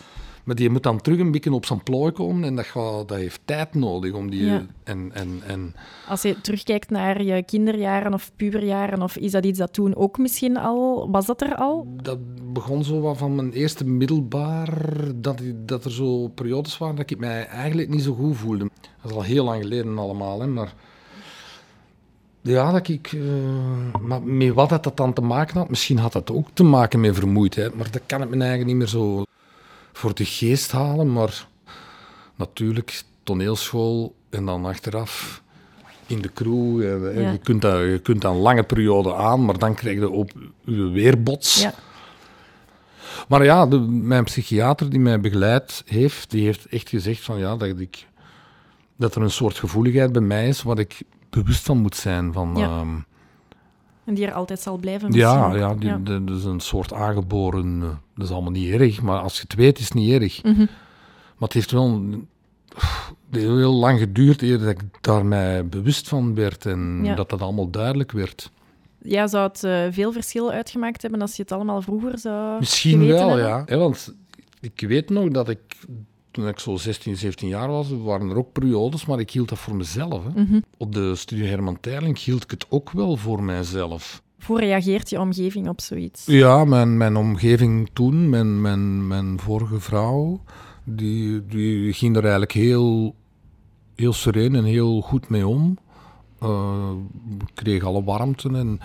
Maar 0.44 0.56
die 0.56 0.70
moet 0.70 0.84
dan 0.84 1.02
terug 1.02 1.20
een 1.20 1.32
beetje 1.32 1.54
op 1.54 1.66
zijn 1.66 1.84
plooi 1.84 2.12
komen 2.12 2.44
en 2.44 2.56
dat, 2.56 2.66
gaat, 2.66 3.08
dat 3.08 3.18
heeft 3.18 3.42
tijd 3.46 3.74
nodig 3.74 4.14
om 4.14 4.30
die... 4.30 4.46
Ja. 4.46 4.66
En, 4.84 5.10
en, 5.14 5.42
en, 5.48 5.76
Als 6.08 6.22
je 6.22 6.42
terugkijkt 6.42 6.90
naar 6.90 7.24
je 7.24 7.44
kinderjaren 7.44 8.14
of 8.14 8.32
puberjaren, 8.36 9.02
of 9.02 9.18
is 9.18 9.32
dat 9.32 9.46
iets 9.46 9.60
dat 9.60 9.74
toen 9.74 9.96
ook 9.96 10.18
misschien 10.18 10.58
al... 10.58 11.08
Was 11.12 11.26
dat 11.26 11.42
er 11.42 11.56
al? 11.56 11.88
Dat 12.02 12.18
begon 12.54 12.84
zo 12.84 13.00
wat 13.00 13.18
van 13.18 13.36
mijn 13.36 13.52
eerste 13.52 13.86
middelbaar, 13.86 14.94
dat, 15.16 15.42
dat 15.56 15.86
er 15.86 15.92
zo 15.92 16.28
periodes 16.28 16.78
waren 16.78 16.96
dat 16.96 17.10
ik 17.10 17.20
mij 17.20 17.46
eigenlijk 17.48 17.90
niet 17.90 18.04
zo 18.04 18.14
goed 18.14 18.38
voelde. 18.38 18.70
Dat 19.02 19.12
is 19.12 19.18
al 19.18 19.24
heel 19.24 19.44
lang 19.44 19.62
geleden 19.62 19.98
allemaal, 19.98 20.40
hè, 20.40 20.48
maar... 20.48 20.74
Ja, 22.42 22.72
dat 22.72 22.88
ik... 22.88 23.12
Uh, 23.12 23.24
maar 24.02 24.22
met 24.22 24.54
wat 24.54 24.70
had 24.70 24.84
dat 24.84 24.98
dan 24.98 25.14
te 25.14 25.22
maken 25.22 25.58
had? 25.58 25.70
Misschien 25.70 25.98
had 25.98 26.14
dat 26.14 26.32
ook 26.32 26.48
te 26.54 26.64
maken 26.64 27.00
met 27.00 27.16
vermoeidheid, 27.16 27.76
maar 27.76 27.92
dat 27.92 28.02
kan 28.06 28.22
ik 28.22 28.30
me 28.30 28.38
eigenlijk 28.38 28.68
niet 28.68 28.76
meer 28.76 28.88
zo 28.88 29.24
voor 29.94 30.14
de 30.16 30.26
geest 30.26 30.72
halen. 30.72 31.12
Maar 31.14 31.48
natuurlijk, 32.36 33.04
toneelschool 33.24 34.16
en 34.30 34.46
dan 34.46 34.66
achteraf 34.66 35.42
in 36.08 36.22
de 36.22 36.34
crew. 36.34 36.82
En, 36.82 37.22
Ja. 37.22 37.32
je, 37.32 37.38
kunt 37.38 37.62
dat, 37.62 37.80
je 37.80 38.00
kunt 38.04 38.22
dat 38.22 38.32
een 38.34 38.40
lange 38.42 38.64
periode 38.64 39.16
aan, 39.16 39.46
maar 39.46 39.58
dan 39.58 39.74
krijg 39.76 39.98
je 40.00 40.10
op 40.10 40.32
je 40.64 40.90
weerbots. 40.90 41.62
Ja. 41.62 41.74
Maar 43.28 43.44
ja, 43.44 43.66
de, 43.68 43.80
mijn 43.80 44.24
psychiater 44.24 44.90
die 44.90 45.00
mij 45.00 45.20
begeleid 45.20 45.84
heeft, 45.86 46.32
die 46.32 46.46
heeft 46.46 46.66
echt 46.66 46.90
gezegd 46.90 47.22
van 47.22 47.38
ja, 47.40 47.56
dat, 47.56 47.80
ik, 47.80 48.08
dat 48.96 49.16
er 49.16 49.22
een 49.22 49.32
soort 49.32 49.58
gevoeligheid 49.58 50.12
bij 50.12 50.22
mij 50.22 50.48
is 50.48 50.62
waar 50.64 50.80
ik 50.80 51.02
bewust 51.30 51.64
van 51.66 51.78
moet 51.78 51.96
zijn. 51.96 52.34
Van, 52.34 52.54
Ja. 52.56 52.66
ehm, 52.68 52.96
En 54.06 54.14
die 54.14 54.26
er 54.26 54.34
altijd 54.34 54.60
zal 54.60 54.78
blijven 54.78 55.12
ja, 55.12 55.36
misschien. 55.48 55.60
ja, 55.68 55.74
die, 55.76 55.90
Ja. 56.14 56.20
dat 56.26 56.38
is 56.38 56.44
een 56.44 56.60
soort 56.60 56.94
aangeboren. 56.94 57.80
eh, 57.82 57.90
Dat 58.16 58.26
is 58.26 58.32
allemaal 58.32 58.52
niet 58.52 58.74
erg, 58.74 59.02
maar 59.02 59.20
als 59.20 59.36
je 59.36 59.42
het 59.42 59.54
weet, 59.56 59.80
is 59.80 59.84
het 59.84 59.94
niet 59.94 60.22
erg. 60.22 60.44
Mhm. 60.44 60.58
Maar 61.38 61.48
het 61.50 61.54
heeft 61.54 61.72
wel 61.72 61.86
een- 61.86 62.28
het 62.76 63.42
heeft 63.42 63.46
heel 63.48 63.74
lang 63.74 64.00
geduurd 64.00 64.42
eer 64.42 64.60
dat 64.60 64.70
ik 64.70 64.80
daar 65.02 65.26
mij 65.26 65.68
bewust 65.68 66.08
van 66.08 66.36
werd 66.36 66.66
en 66.66 67.00
Ja. 67.04 67.16
dat 67.16 67.30
dat 67.30 67.42
allemaal 67.42 67.70
duidelijk 67.70 68.12
werd. 68.12 68.52
Ja, 69.02 69.28
zou 69.28 69.48
het 69.48 69.64
eh, 69.64 69.82
veel 69.92 70.12
verschil 70.12 70.52
uitgemaakt 70.52 71.02
hebben 71.02 71.22
als 71.22 71.36
je 71.36 71.42
het 71.42 71.52
allemaal 71.52 71.82
vroeger 71.82 72.18
zou 72.20 72.60
Misschien 72.60 73.08
wel, 73.08 73.30
hebben? 73.38 73.66
ja. 73.68 73.78
Want 73.78 74.14
ik 74.60 74.84
weet 74.88 75.10
nog 75.10 75.30
dat 75.30 75.50
ik, 75.50 75.60
toen 76.34 76.48
ik 76.48 76.60
zo 76.60 76.76
16, 76.76 77.18
17 77.18 77.48
jaar 77.48 77.68
was, 77.68 77.90
waren 78.04 78.30
er 78.30 78.38
ook 78.38 78.52
periodes, 78.52 79.06
maar 79.06 79.20
ik 79.20 79.32
hield 79.32 79.50
dat 79.50 79.58
voor 79.58 79.76
mezelf. 79.76 80.24
Hè. 80.24 80.44
Mhm. 80.44 80.60
Op 80.78 80.94
de 80.94 81.16
studie 81.16 81.46
Herman 81.46 81.80
Terling 81.80 82.20
hield 82.20 82.44
ik 82.44 82.52
het 82.52 82.66
ook 82.70 82.92
wel 82.92 83.18
voor 83.18 83.44
mijzelf. 83.44 84.22
Hoe 84.46 84.60
reageert 84.60 85.10
je 85.10 85.20
omgeving 85.20 85.70
op 85.70 85.82
zoiets? 85.82 86.26
Ja, 86.26 86.66
mijn, 86.66 86.98
mijn 86.98 87.16
omgeving 87.16 87.90
toen, 87.94 88.30
mijn, 88.30 88.62
mijn, 88.62 89.08
mijn 89.08 89.40
vorige 89.40 89.80
vrouw, 89.80 90.42
die, 90.84 91.46
die 91.46 91.94
ging 91.94 92.16
er 92.16 92.22
eigenlijk 92.22 92.52
heel, 92.52 93.16
heel 93.96 94.14
sereen 94.14 94.56
en 94.56 94.64
heel 94.64 95.02
goed 95.02 95.30
mee 95.30 95.48
om. 95.48 95.78
Eh, 96.40 96.92
kreeg 97.54 97.84
alle 97.84 98.04
warmte. 98.04 98.50
En, 98.50 98.80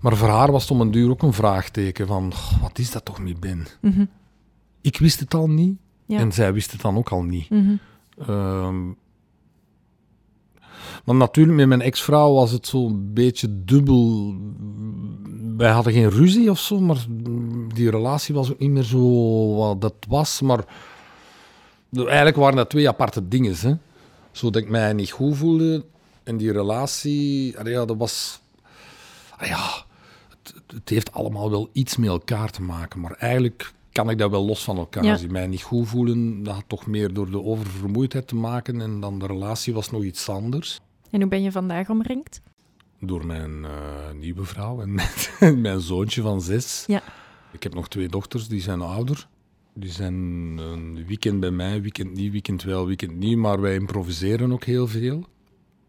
maar 0.00 0.16
voor 0.16 0.28
haar 0.28 0.52
was 0.52 0.62
het 0.62 0.70
om 0.70 0.80
een 0.80 0.90
duur 0.90 1.10
ook 1.10 1.22
een 1.22 1.32
vraagteken 1.32 2.06
van, 2.06 2.34
"Goh, 2.34 2.62
wat 2.62 2.78
is 2.78 2.90
dat 2.90 3.04
toch 3.04 3.22
niet 3.22 3.40
Ben? 3.40 3.66
Mhm. 3.80 4.04
Ik 4.80 4.98
wist 4.98 5.20
het 5.20 5.34
al 5.34 5.50
niet 5.50 5.78
Ja. 6.08 6.18
en 6.18 6.32
zij 6.32 6.52
wist 6.52 6.72
het 6.72 6.80
dan 6.80 6.96
ook 6.96 7.08
al 7.08 7.22
niet. 7.22 7.50
Mhm. 7.50 7.76
Ehm, 8.18 8.86
maar 11.04 11.14
natuurlijk, 11.14 11.56
met 11.56 11.68
mijn 11.68 11.80
ex-vrouw 11.80 12.32
was 12.32 12.50
het 12.50 12.66
zo'n 12.66 13.10
beetje 13.12 13.64
dubbel. 13.64 14.34
Wij 15.56 15.70
hadden 15.70 15.92
geen 15.92 16.10
ruzie 16.10 16.50
of 16.50 16.58
zo, 16.58 16.80
maar 16.80 17.06
die 17.74 17.90
relatie 17.90 18.34
was 18.34 18.50
ook 18.50 18.58
niet 18.58 18.70
meer 18.70 18.82
zo 18.82 19.54
wat 19.54 19.80
dat 19.80 19.94
was. 20.08 20.40
Maar 20.40 20.64
eigenlijk 21.92 22.36
waren 22.36 22.56
dat 22.56 22.70
twee 22.70 22.88
aparte 22.88 23.28
dingen. 23.28 23.54
Hè. 23.60 23.74
Zodat 24.32 24.62
ik 24.62 24.68
mij 24.68 24.92
niet 24.92 25.10
goed 25.10 25.36
voelde 25.36 25.84
en 26.22 26.36
die 26.36 26.52
relatie, 26.52 27.54
ja, 27.64 27.84
dat 27.84 27.96
was. 27.96 28.40
ja, 29.40 29.84
het, 30.28 30.54
het 30.66 30.88
heeft 30.88 31.12
allemaal 31.12 31.50
wel 31.50 31.68
iets 31.72 31.96
met 31.96 32.08
elkaar 32.08 32.50
te 32.50 32.62
maken, 32.62 33.00
maar 33.00 33.12
eigenlijk 33.12 33.72
kan 33.98 34.10
ik 34.10 34.18
dat 34.18 34.30
wel 34.30 34.44
los 34.44 34.64
van 34.64 34.76
elkaar 34.76 35.04
Ja. 35.04 35.16
zien. 35.16 35.32
Mij 35.32 35.46
niet 35.46 35.62
goed 35.62 35.88
voelen, 35.88 36.42
dat 36.42 36.54
had 36.54 36.64
toch 36.66 36.86
meer 36.86 37.12
door 37.12 37.30
de 37.30 37.42
oververmoeidheid 37.42 38.28
te 38.28 38.34
maken 38.34 38.80
en 38.80 39.00
dan 39.00 39.18
de 39.18 39.26
relatie 39.26 39.74
was 39.74 39.90
nog 39.90 40.02
iets 40.02 40.28
anders. 40.28 40.80
En 41.10 41.20
hoe 41.20 41.28
ben 41.28 41.42
je 41.42 41.52
vandaag 41.52 41.88
omringd? 41.90 42.40
Door 43.00 43.26
mijn 43.26 43.64
eh, 43.64 43.70
nieuwe 44.18 44.44
vrouw 44.44 44.80
en 44.80 44.94
mijn, 44.94 45.60
mijn 45.66 45.80
zoontje 45.80 46.22
van 46.22 46.40
zes. 46.40 46.84
Ja. 46.86 47.02
Ik 47.52 47.62
heb 47.62 47.74
nog 47.74 47.88
twee 47.88 48.08
dochters, 48.08 48.48
die 48.48 48.60
zijn 48.60 48.80
ouder. 48.80 49.28
Die 49.74 49.90
zijn 49.90 50.14
een 50.58 51.04
weekend 51.06 51.40
bij 51.40 51.50
mij, 51.50 51.82
weekend 51.82 52.14
niet, 52.14 52.32
weekend 52.32 52.62
wel, 52.62 52.86
weekend 52.86 53.16
niet. 53.16 53.36
Maar 53.36 53.60
wij 53.60 53.74
improviseren 53.74 54.52
ook 54.52 54.64
heel 54.64 54.86
veel. 54.86 55.24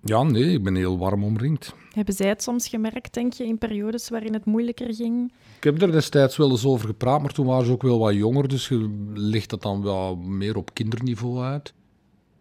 Ja, 0.02 0.24
nee, 0.24 0.54
ik 0.54 0.64
ben 0.64 0.76
heel 0.76 0.98
warm 0.98 1.24
omringd. 1.24 1.74
Hebben 1.94 2.14
zij 2.14 2.28
het 2.28 2.44
soms 2.44 2.68
gemerkt, 2.68 3.14
denk 3.14 3.34
je, 3.34 3.46
in 3.46 3.58
periodes 3.58 4.10
waarin 4.10 4.34
het 4.34 4.46
moeilijker 4.46 4.94
ging? 4.94 5.32
Ik 5.58 5.64
heb 5.64 5.82
er 5.82 5.92
destijds 5.92 6.38
wel 6.38 6.50
eens 6.50 6.66
over 6.66 6.88
gepraat, 6.88 7.22
maar 7.22 7.32
toen 7.32 7.46
waren 7.46 7.66
ze 7.66 7.72
ook 7.72 7.82
wel 7.82 8.00
wat 8.00 8.14
jonger. 8.14 8.48
Dus 8.48 8.68
je 8.68 9.08
legt 9.14 9.50
dat 9.50 9.62
dan 9.62 9.82
wel 9.84 10.16
meer 10.16 10.56
op 10.58 10.74
kinderniveau 10.74 11.44
uit. 11.44 11.74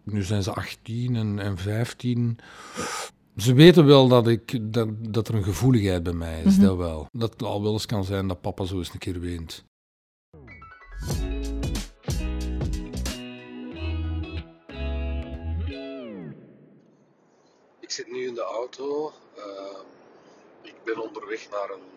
Nu 0.05 0.23
zijn 0.23 0.43
ze 0.43 0.53
18 0.53 1.17
en, 1.17 1.39
en 1.39 1.57
15. 1.59 2.39
Ze 3.37 3.53
weten 3.55 3.87
wel 3.87 4.09
dat, 4.09 4.29
ik, 4.29 4.73
dat, 4.73 4.89
dat 5.13 5.29
er 5.29 5.35
een 5.35 5.45
gevoeligheid 5.45 6.03
bij 6.03 6.13
mij 6.13 6.43
is, 6.43 6.57
Mhm. 6.57 6.65
dat 6.67 6.77
wel. 6.77 7.07
Dat 7.13 7.33
het 7.33 7.43
al 7.43 7.63
wel 7.63 7.73
eens 7.73 7.87
kan 7.87 8.05
zijn 8.05 8.29
dat 8.29 8.41
papa 8.41 8.65
zo 8.65 8.79
eens 8.79 8.93
een 8.93 8.99
keer 8.99 9.21
weent. 9.21 9.65
Zit 17.99 18.11
nu 18.11 18.27
in 18.27 18.35
de 18.35 18.43
auto. 18.43 19.13
Ehm, 19.35 19.87
ik 20.63 20.75
ben 20.85 20.99
onderweg 20.99 21.51
naar 21.51 21.71
een 21.71 21.91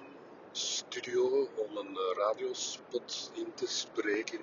studio 0.52 1.48
om 1.56 1.78
een 1.78 1.98
eh, 1.98 2.18
radiospot 2.18 3.32
in 3.34 3.54
te 3.54 3.68
spreken. 3.68 4.40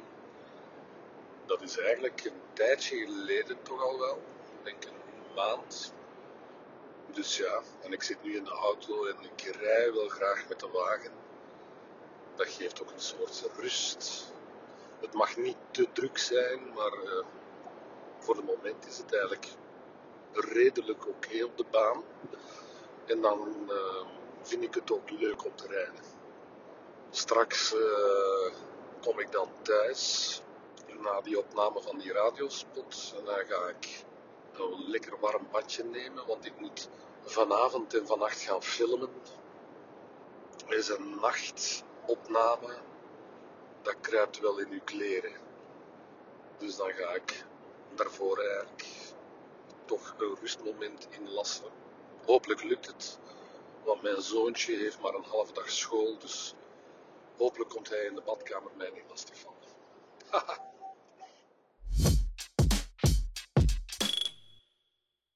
Dat 1.47 1.63
is 1.63 1.79
eigenlijk 1.79 2.25
een 2.25 2.41
tijdje 2.53 2.97
geleden 2.97 3.63
toch 3.63 3.83
al 3.83 3.99
wel. 3.99 4.23
Ik 4.49 4.65
denk 4.65 4.85
een 4.85 5.35
maand. 5.35 5.93
Dus 7.13 7.37
ja, 7.37 7.63
en 7.83 7.93
ik 7.93 8.03
zit 8.03 8.23
nu 8.23 8.37
in 8.37 8.45
de 8.45 8.51
auto 8.51 9.07
en 9.07 9.17
ik 9.23 9.57
rij 9.57 9.93
wel 9.93 10.09
graag 10.09 10.49
met 10.49 10.61
de 10.61 10.69
wagen. 10.69 11.13
Dat 12.35 12.49
geeft 12.49 12.83
ook 12.83 12.91
een 12.91 13.01
soort 13.01 13.51
rust. 13.57 14.33
Het 15.01 15.13
mag 15.13 15.37
niet 15.37 15.57
te 15.71 15.89
druk 15.93 16.19
zijn, 16.19 16.73
maar 16.75 16.93
eh, 16.93 17.25
voor 18.19 18.37
het 18.37 18.47
moment 18.47 18.87
is 18.87 18.99
het 18.99 19.13
eigenlijk 19.13 19.47
redelijk 20.33 21.07
oké 21.07 21.45
op 21.45 21.57
de 21.57 21.65
baan. 21.71 22.03
En 23.07 23.21
dan 23.21 23.71
eh, 23.71 24.07
vind 24.43 24.63
ik 24.63 24.75
het 24.75 24.93
ook 24.93 25.11
leuk 25.11 25.45
om 25.45 25.55
te 25.55 25.67
rijden. 25.67 26.05
Straks 27.11 27.75
eh, 27.75 28.53
kom 29.01 29.19
ik 29.19 29.33
dan 29.33 29.49
thuis 29.63 30.43
na 31.01 31.21
die 31.21 31.39
opname 31.39 31.81
van 31.83 31.99
die 31.99 32.13
radiospot. 32.13 33.15
En 33.19 33.25
dan 33.25 33.45
ga 33.47 33.69
ik 33.69 34.05
een 34.53 34.91
lekker 34.91 35.19
warm 35.21 35.47
badje 35.51 35.85
nemen, 35.85 36.27
want 36.27 36.47
ik 36.47 36.61
moet 36.61 36.89
vanavond 37.23 37.95
en 37.95 38.07
vannacht 38.07 38.41
gaan 38.41 38.63
filmen. 38.63 39.11
Er 40.67 40.77
is 40.77 40.89
een 40.89 41.19
nachtopname, 41.21 42.77
dat 43.83 43.97
kruipt 44.01 44.41
wel 44.41 44.59
in 44.59 44.71
uw 44.71 44.85
kleren. 44.85 45.33
Dus 46.59 46.77
dan 46.77 46.91
ga 46.91 47.15
ik 47.15 47.45
daarvoor 47.95 48.39
eigenlijk 48.39 48.85
toch 49.89 50.15
een 50.19 50.37
rustmoment 50.41 51.09
inlassen. 51.21 51.67
Hopelijk 52.27 52.65
lukt 52.65 52.87
het. 52.87 53.19
Want 53.85 54.03
mijn 54.03 54.21
zoontje 54.21 54.77
heeft 54.77 55.01
maar 55.01 55.15
een 55.15 55.25
half 55.31 55.53
dag 55.53 55.71
school, 55.71 56.19
dus 56.19 56.55
hopelijk 57.37 57.71
komt 57.71 57.89
hij 57.89 58.05
in 58.05 58.15
de 58.15 58.23
badkamer 58.25 58.71
mij 58.77 58.91
niet 58.95 59.05
lastig 59.09 59.39
van. 59.39 59.53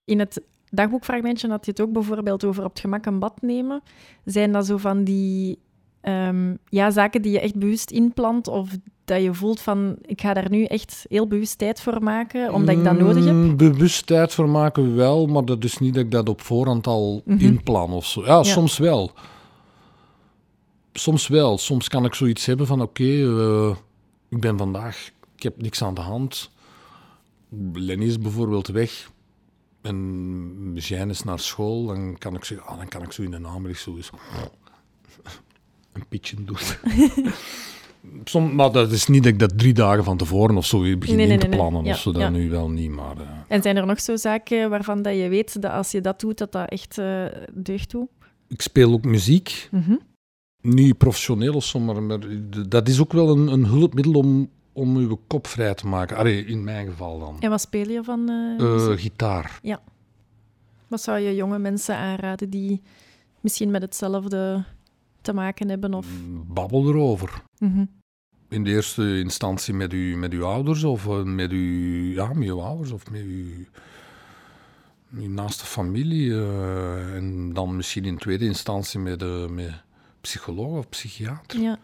In 0.05 0.19
het 0.19 0.43
dagboekfragmentje 0.71 1.49
had 1.49 1.65
je 1.65 1.71
het 1.71 1.81
ook 1.81 1.93
bijvoorbeeld 1.93 2.45
over 2.45 2.65
op 2.65 2.71
het 2.71 2.81
gemak 2.81 3.07
een 3.07 3.19
bad 3.19 3.43
nemen. 3.43 3.83
Zijn 4.25 4.53
dat 4.53 4.67
zo 4.67 4.77
van 4.77 5.05
die 5.05 5.59
ehm, 6.01 6.57
ja, 6.69 6.91
zaken 6.91 7.23
die 7.23 7.33
je 7.33 7.41
echt 7.41 7.57
bewust 7.57 7.91
inplant 7.91 8.49
of 8.49 8.71
dat 9.13 9.23
je 9.23 9.35
voelt 9.35 9.61
van 9.61 9.97
ik 10.03 10.21
ga 10.21 10.35
daar 10.35 10.51
nu 10.51 10.65
echt 10.65 11.05
heel 11.09 11.27
bewust 11.27 11.59
tijd 11.59 11.81
voor 11.81 12.03
maken 12.03 12.53
omdat 12.53 12.77
ik 12.77 12.85
dat 12.85 12.99
nodig 12.99 13.25
heb? 13.25 13.35
Mm, 13.35 13.57
Bewust 13.57 14.07
tijd 14.07 14.35
voor 14.35 14.49
maken 14.49 14.97
wel, 14.97 15.27
maar 15.27 15.45
dat 15.45 15.65
is 15.65 15.79
niet 15.79 15.95
dat 15.95 16.05
ik 16.05 16.11
dat 16.11 16.29
op 16.29 16.41
voorhand 16.41 16.87
al 16.87 17.23
Mhm. 17.25 17.39
inplan 17.45 17.91
of 17.93 18.07
zo. 18.07 18.25
Ja, 18.25 18.43
soms 18.43 18.79
wel. 18.79 19.13
Soms 20.93 21.29
wel. 21.29 21.59
Soms 21.59 21.89
kan 21.89 22.05
ik 22.05 22.15
zoiets 22.15 22.47
hebben 22.47 22.67
van 22.67 22.81
oké, 22.83 23.05
eh, 23.05 23.77
ik 24.29 24.41
ben 24.41 24.59
vandaag, 24.59 25.11
ik 25.37 25.43
heb 25.43 25.63
niks 25.63 25.83
aan 25.83 25.95
de 25.95 26.01
hand. 26.01 26.51
Lenny 27.73 28.05
is 28.05 28.19
bijvoorbeeld 28.19 28.69
weg 28.69 29.11
en 29.83 30.73
Jeanne 30.75 31.13
is 31.13 31.23
naar 31.23 31.39
school, 31.39 31.87
dan 31.87 32.19
kan 32.19 32.35
ik 32.35 32.45
zeggen, 32.45 32.67
ah, 32.67 32.77
dan 32.79 32.89
kan 32.89 33.03
ik 33.03 33.13
zo 33.13 33.23
in 33.23 33.31
de 33.31 33.39
namiddag 33.39 33.79
zo 33.81 33.97
eens 33.97 34.11
een 35.93 36.07
pitje 36.09 36.37
doen. 36.45 36.57
Som, 38.25 38.55
maar 38.55 38.73
dat 38.73 38.91
is 38.93 39.07
niet 39.07 39.23
dat 39.23 39.33
ik 39.33 39.39
dat 39.39 39.59
drie 39.59 39.73
dagen 39.73 40.05
van 40.05 40.17
tevoren 40.17 40.57
of 40.57 40.67
zo 40.67 40.79
begin 40.81 41.17
Nee, 41.17 41.27
in 41.27 41.39
te 41.39 41.47
nee, 41.47 41.49
nee. 41.49 41.59
plannen 41.59 41.85
Ja, 41.85 41.91
of 41.93 41.99
zo, 41.99 42.13
dat 42.13 42.23
ja. 42.23 42.29
nu 42.29 42.51
wel 42.51 42.71
niet, 42.71 42.91
maar... 42.91 43.17
eh, 43.17 43.27
En 43.49 43.63
zijn 43.63 43.77
er 43.77 43.87
nog 43.87 44.01
zo 44.01 44.17
zaken 44.17 44.71
waarvan 44.71 45.03
dat 45.03 45.15
je 45.17 45.29
weet 45.29 45.63
dat 45.63 45.73
als 45.73 45.91
je 45.91 46.01
dat 46.01 46.21
doet, 46.21 46.39
dat 46.39 46.53
dat 46.53 46.69
echt 46.69 46.99
eh 46.99 47.25
deugd 47.55 47.91
doet? 47.91 48.09
ik 48.49 48.63
speel 48.63 48.93
ook 48.93 49.05
muziek, 49.05 49.69
Mhm. 49.71 49.95
niet 50.61 50.99
professioneel 50.99 51.55
of 51.55 51.65
zo, 51.65 51.79
maar, 51.81 52.03
maar 52.03 52.19
dat 52.69 52.89
is 52.89 53.01
ook 53.01 53.13
wel 53.13 53.29
een, 53.29 53.47
een 53.49 53.67
hulpmiddel 53.67 54.13
om, 54.13 54.49
om 54.73 54.97
uw 54.97 55.21
kop 55.27 55.47
vrij 55.47 55.75
te 55.75 55.87
maken. 55.87 56.17
Allee, 56.17 56.45
in 56.45 56.65
mijn 56.65 56.87
geval 56.87 57.19
dan. 57.19 57.37
En 57.41 57.51
wat 57.51 57.61
speel 57.61 57.89
je 57.89 58.05
van 58.05 58.25
muziek? 58.59 59.01
gitaar. 59.01 59.61
Wat 60.89 61.03
zou 61.03 61.19
je 61.19 61.35
jonge 61.35 61.59
mensen 61.59 61.97
aanraden 61.97 62.51
die 62.51 62.83
misschien 63.41 63.71
met 63.71 63.83
hetzelfde 63.83 64.65
te 65.23 65.33
maken 65.33 65.69
hebben? 65.69 65.95
Of... 65.95 66.07
Babbel 66.47 66.89
erover. 66.89 67.43
Mhm. 67.59 67.85
In 68.49 68.65
de 68.65 68.71
eerste 68.71 69.19
instantie 69.19 69.75
met, 69.75 69.93
u, 69.93 70.17
met 70.17 70.33
uw 70.33 70.45
ouders 70.45 70.85
of 70.85 71.07
eh, 71.07 71.23
met, 71.23 71.53
u, 71.53 72.15
ja, 72.15 72.33
met 72.33 72.49
uw 72.49 72.61
ouders 72.61 72.91
of 72.91 73.11
met 73.11 73.21
uw, 73.23 73.45
uw 75.17 75.29
naaste 75.29 75.65
familie. 75.65 76.33
eh, 76.33 77.15
en 77.15 77.53
dan 77.53 77.77
misschien 77.77 78.05
in 78.05 78.19
tweede 78.19 78.45
instantie 78.45 79.01
met, 79.01 79.23
eh 79.23 79.47
met 79.49 79.71
psycholoog 80.21 80.79
of 80.79 80.89
psychiater. 80.89 81.61
Ja. 81.61 81.79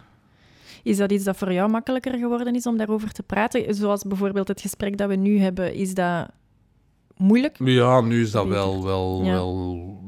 Is 0.82 0.96
dat 0.96 1.12
iets 1.12 1.24
dat 1.24 1.36
voor 1.36 1.52
jou 1.52 1.70
makkelijker 1.70 2.18
geworden 2.18 2.54
is 2.54 2.66
om 2.66 2.76
daarover 2.76 3.12
te 3.12 3.22
praten? 3.22 3.74
Zoals 3.74 4.02
bijvoorbeeld 4.02 4.48
het 4.48 4.60
gesprek 4.60 4.96
dat 4.98 5.08
we 5.08 5.14
nu 5.16 5.38
hebben, 5.38 5.74
is 5.74 5.94
dat 5.94 6.28
moeilijk? 7.16 7.56
Ja, 7.64 8.00
nu 8.00 8.20
is 8.22 8.30
dat 8.30 8.46
wel, 8.46 8.84
wel, 8.84 9.24
Ja. 9.24 9.32
wel, 9.32 10.00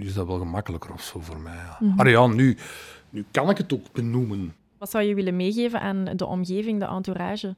nu 0.00 0.06
is 0.06 0.14
dat 0.14 0.26
wel 0.26 0.38
gemakkelijker 0.38 0.92
of 0.92 1.02
zo 1.02 1.20
voor 1.20 1.38
mij. 1.40 1.54
Ja. 1.54 1.76
Mhm. 1.80 2.08
Ja, 2.08 2.26
nu, 2.26 2.56
nu 3.10 3.24
kan 3.30 3.50
ik 3.50 3.56
het 3.58 3.72
ook 3.72 3.92
benoemen. 3.92 4.54
Wat 4.78 4.90
zou 4.90 5.04
je 5.04 5.14
willen 5.14 5.36
meegeven 5.36 5.80
aan 5.80 6.04
de 6.04 6.26
omgeving, 6.26 6.78
de 6.78 6.84
entourage? 6.86 7.56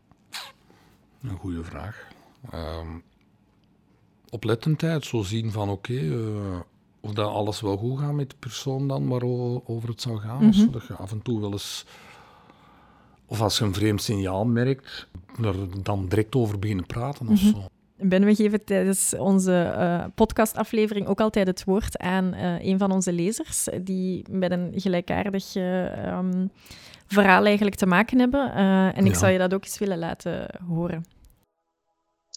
Een 1.23 1.37
goede 1.37 1.65
vraag. 1.65 2.09
Ehm, 2.51 2.87
oplettendheid, 4.31 5.05
zo 5.05 5.23
zien 5.23 5.51
van 5.51 5.69
oké, 5.69 5.95
eh, 5.99 6.61
of 7.01 7.13
dat 7.13 7.29
alles 7.29 7.61
wel 7.61 7.77
goed 7.77 7.99
gaat 7.99 8.13
met 8.13 8.31
de 8.31 8.37
persoon 8.39 8.89
dan 8.89 9.09
waarover 9.09 9.89
het 9.89 10.01
zou 10.01 10.19
gaan. 10.19 10.45
Mhm. 10.45 10.53
Zodat 10.53 10.87
je 10.87 10.95
af 10.95 11.13
en 11.13 11.23
toe 11.23 11.41
wel 11.41 11.53
eens, 11.53 11.85
of 13.27 13.41
als 13.41 13.59
je 13.59 13.65
een 13.65 13.75
vreemd 13.75 14.03
signaal 14.03 14.45
merkt, 14.45 15.09
er 15.43 15.83
dan 15.83 16.09
direct 16.09 16.35
over 16.35 16.59
beginnen 16.59 16.87
praten 16.87 17.29
of 17.29 17.43
Mhm. 17.43 17.51
zo. 17.55 17.65
Ben, 18.05 18.25
we 18.25 18.35
geven 18.35 18.65
tijdens 18.65 19.15
onze 19.15 19.63
eh, 19.63 20.05
podcastaflevering 20.15 21.07
ook 21.07 21.21
altijd 21.21 21.47
het 21.47 21.65
woord 21.65 21.99
aan 21.99 22.33
eh, 22.35 22.65
een 22.65 22.79
van 22.79 22.91
onze 22.93 23.13
lezers, 23.13 23.69
die 23.83 24.27
met 24.31 24.51
een 24.51 24.73
gelijkaardig 24.75 25.55
eh, 25.57 26.07
ehm, 26.09 26.47
verhaal 27.07 27.45
eigenlijk 27.45 27.77
te 27.77 27.87
maken 27.87 28.19
hebben. 28.19 28.53
Eh, 28.55 28.97
en 28.99 29.05
ik 29.05 29.13
Ja. 29.13 29.19
zou 29.19 29.33
je 29.33 29.39
dat 29.39 29.55
ook 29.55 29.65
eens 29.65 29.79
willen 29.79 29.99
laten 29.99 30.47
horen. 30.69 31.05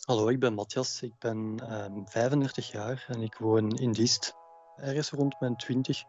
Hallo, 0.05 0.27
ik 0.27 0.39
ben 0.39 0.53
Matthias. 0.53 1.01
Ik 1.01 1.13
ben 1.19 1.55
ehm 1.69 2.05
35 2.05 2.71
jaar 2.71 3.05
en 3.07 3.21
ik 3.21 3.35
woon 3.37 3.69
in 3.69 3.91
Diest. 3.91 4.33
Ergens 4.75 5.09
rond 5.09 5.39
mijn 5.39 5.55
20 5.55 6.03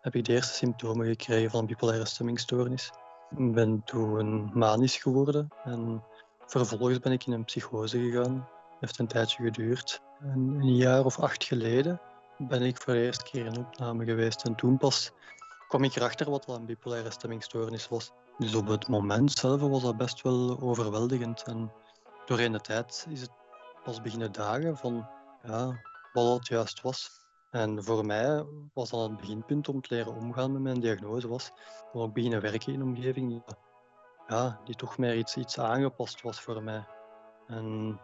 heb 0.00 0.14
ik 0.14 0.24
de 0.24 0.32
eerste 0.32 0.54
symptomen 0.54 1.06
gekregen 1.06 1.50
van 1.50 1.66
bipolaire 1.66 2.06
stemmingstoornis. 2.06 2.90
Ik 3.36 3.52
ben 3.52 3.82
toen 3.84 4.50
manisch 4.58 4.96
geworden 4.96 5.48
en 5.64 6.02
vervolgens 6.46 6.98
ben 6.98 7.12
ik 7.12 7.26
in 7.26 7.32
een 7.32 7.44
psychose 7.44 7.98
gegaan. 7.98 8.48
Heeft 8.82 8.98
een 8.98 9.06
tijdje 9.06 9.42
geduurd. 9.42 10.00
En 10.20 10.38
een 10.38 10.76
jaar 10.76 11.04
of 11.04 11.18
acht 11.18 11.44
geleden 11.44 12.00
ben 12.38 12.62
ik 12.62 12.80
voor 12.80 12.92
de 12.92 13.04
eerste 13.04 13.24
keer 13.24 13.46
in 13.46 13.58
opname 13.58 14.04
geweest 14.04 14.44
en 14.44 14.54
toen 14.54 14.78
pas 14.78 15.12
kwam 15.68 15.84
ik 15.84 15.96
erachter 15.96 16.30
wat 16.30 16.48
een 16.48 16.66
bipolaire 16.66 17.10
stemmingstoornis 17.10 17.88
was. 17.88 18.12
Dus 18.38 18.54
op 18.54 18.66
het 18.66 18.88
moment 18.88 19.32
zelf 19.32 19.60
was 19.60 19.82
dat 19.82 19.96
best 19.96 20.22
wel 20.22 20.60
overweldigend 20.60 21.42
en 21.42 21.72
doorheen 22.26 22.52
de 22.52 22.60
tijd 22.60 23.06
is 23.08 23.20
het 23.20 23.30
pas 23.84 24.00
beginnen 24.00 24.32
dagen 24.32 24.76
van 24.76 25.08
ja, 25.42 25.80
wat 26.12 26.38
het 26.38 26.48
juist 26.48 26.80
was. 26.80 27.10
En 27.50 27.84
voor 27.84 28.06
mij 28.06 28.44
was 28.74 28.90
dan 28.90 29.00
het 29.00 29.16
beginpunt 29.20 29.68
om 29.68 29.80
te 29.80 29.94
leren 29.94 30.14
omgaan 30.14 30.52
met 30.52 30.62
mijn 30.62 30.80
diagnose 30.80 31.28
was 31.28 31.50
om 31.92 32.00
ook 32.00 32.12
beginnen 32.12 32.40
werken 32.40 32.72
in 32.72 32.80
een 32.80 32.86
omgeving 32.86 33.28
die, 33.28 33.42
ja, 34.26 34.60
die 34.64 34.74
toch 34.74 34.98
meer 34.98 35.16
iets, 35.16 35.36
iets 35.36 35.58
aangepast 35.58 36.22
was 36.22 36.40
voor 36.40 36.62
mij. 36.62 36.84
En 37.46 38.00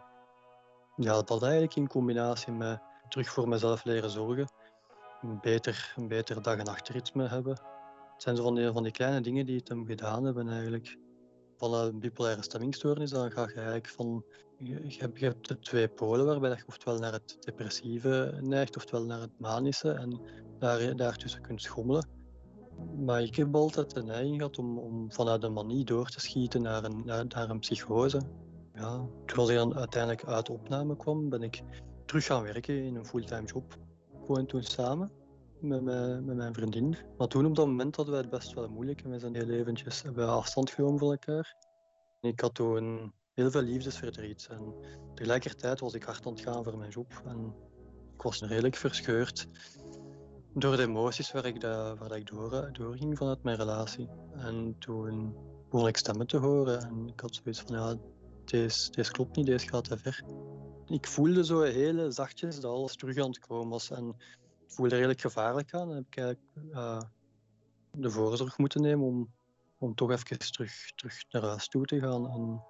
ja, 0.99 1.21
dat 1.21 1.43
eigenlijk 1.43 1.75
in 1.75 1.87
combinatie 1.87 2.53
met 2.53 2.81
terug 3.09 3.29
voor 3.29 3.47
mezelf 3.47 3.83
leren 3.83 4.09
zorgen, 4.09 4.51
een 5.21 5.39
beter, 5.41 5.93
een 5.95 6.07
beter 6.07 6.41
dag- 6.41 6.57
en 6.57 6.65
nachtritme 6.65 7.27
hebben. 7.27 7.51
Het 8.13 8.23
zijn 8.23 8.35
zo 8.35 8.43
van 8.43 8.55
die, 8.55 8.71
van 8.71 8.83
die 8.83 8.91
kleine 8.91 9.21
dingen 9.21 9.45
die 9.45 9.57
het 9.57 9.67
hem 9.67 9.85
gedaan 9.85 10.23
hebben 10.23 10.49
eigenlijk. 10.49 10.97
Van 11.57 11.73
een 11.73 11.99
bipolaire 11.99 12.43
stemmingstoornis, 12.43 13.09
dan 13.09 13.31
ga 13.31 13.41
je 13.41 13.53
eigenlijk 13.53 13.89
van 13.89 14.23
je, 14.57 14.83
je 14.87 15.25
hebt, 15.25 15.47
de 15.47 15.59
twee 15.59 15.87
polen 15.87 16.25
waarbij 16.25 16.49
je 16.49 16.63
oftewel 16.67 16.99
naar 16.99 17.11
het 17.11 17.37
depressieve 17.39 18.39
neigt, 18.41 18.77
oftewel 18.77 19.05
naar 19.05 19.21
het 19.21 19.39
manische 19.39 19.91
en 19.91 20.21
daar, 20.59 20.95
daartussen 20.95 21.41
kunt 21.41 21.61
schommelen. 21.61 22.07
Maar 22.97 23.21
ik 23.21 23.35
heb 23.35 23.55
altijd 23.55 23.93
de 23.93 24.03
neiging 24.03 24.35
gehad 24.35 24.57
om, 24.57 24.77
om 24.77 25.11
vanuit 25.11 25.43
een 25.43 25.53
manie 25.53 25.85
door 25.85 26.09
te 26.09 26.19
schieten 26.19 26.61
naar 26.61 26.83
een, 26.83 27.01
naar 27.05 27.49
een 27.49 27.59
psychose. 27.59 28.21
Toen 29.25 29.49
ik 29.49 29.55
dan 29.55 29.75
uiteindelijk 29.75 30.25
uit 30.25 30.49
opname 30.49 30.95
kwam, 30.95 31.29
ben 31.29 31.41
ik 31.41 31.61
terug 32.05 32.25
gaan 32.25 32.43
werken 32.43 32.83
in 32.83 32.95
een 32.95 33.05
fulltime 33.05 33.45
job. 33.45 33.77
Gewoon 34.25 34.45
toen 34.45 34.63
samen 34.63 35.11
met 35.59 35.81
mijn, 36.25 36.53
vriendin. 36.53 36.97
Maar 37.17 37.27
toen 37.27 37.45
op 37.45 37.55
dat 37.55 37.67
moment 37.67 37.95
hadden 37.95 38.13
wij 38.13 38.23
het 38.23 38.31
best 38.31 38.53
wel 38.53 38.69
moeilijk 38.69 39.01
en 39.01 39.09
we 39.09 39.19
zijn 39.19 39.35
heel 39.35 39.49
eventjes 39.49 40.01
hebben 40.01 40.27
afstand 40.27 40.69
genomen 40.69 40.99
van 40.99 41.11
elkaar. 41.11 41.55
Ik 42.21 42.39
had 42.39 42.53
toen 42.53 43.13
heel 43.33 43.51
veel 43.51 43.61
liefdesverdriet. 43.61 44.47
En 44.51 44.73
tegelijkertijd 45.15 45.79
was 45.79 45.93
ik 45.93 46.03
hard 46.03 46.25
aan 46.25 46.31
het 46.31 46.41
gaan 46.41 46.63
voor 46.63 46.77
mijn 46.77 46.91
job. 46.91 47.21
En 47.25 47.55
ik 48.15 48.21
was 48.21 48.41
redelijk 48.41 48.75
verscheurd 48.75 49.47
door 50.53 50.75
de 50.75 50.83
emoties 50.83 51.31
waar 51.31 51.45
ik, 51.45 51.61
da- 51.61 51.95
waar 51.95 52.15
ik 52.15 52.27
door, 52.27 52.69
doorging 52.71 53.17
vanuit 53.17 53.43
mijn 53.43 53.57
relatie. 53.57 54.09
En 54.35 54.75
toen 54.79 55.35
begon 55.69 55.87
ik 55.87 55.97
stemmen 55.97 56.27
te 56.27 56.37
horen 56.37 56.81
en 56.81 57.07
ik 57.07 57.19
had 57.19 57.35
zoiets 57.35 57.61
van, 57.61 57.75
ja, 57.75 57.95
deze, 58.49 59.11
klopt 59.11 59.35
niet, 59.35 59.45
deze 59.45 59.67
gaat 59.67 59.83
te 59.83 59.97
ver. 59.97 60.23
Ik 60.87 61.07
voelde 61.07 61.45
zo 61.45 61.61
heel 61.61 62.11
zachtjes 62.11 62.59
dat 62.59 62.71
alles 62.71 62.95
terug 62.95 63.17
aan 63.17 63.29
het 63.29 63.39
komen 63.39 63.69
was. 63.69 63.91
En 63.91 64.07
het 64.07 64.73
voelde 64.73 64.95
redelijk 64.95 65.21
gevaarlijk 65.21 65.73
aan. 65.73 65.89
En 65.89 65.95
heb 65.95 66.05
ik 66.05 66.17
eigenlijk 66.17 66.73
eh, 66.73 67.01
de 67.91 68.09
voorzorg 68.09 68.57
moeten 68.57 68.81
nemen 68.81 69.05
om, 69.05 69.33
om 69.79 69.95
toch 69.95 70.11
even 70.11 70.39
terug, 70.51 70.91
terug 70.95 71.23
naar 71.29 71.43
huis 71.43 71.67
toe 71.67 71.85
te 71.85 71.99
gaan. 71.99 72.29
En 72.29 72.63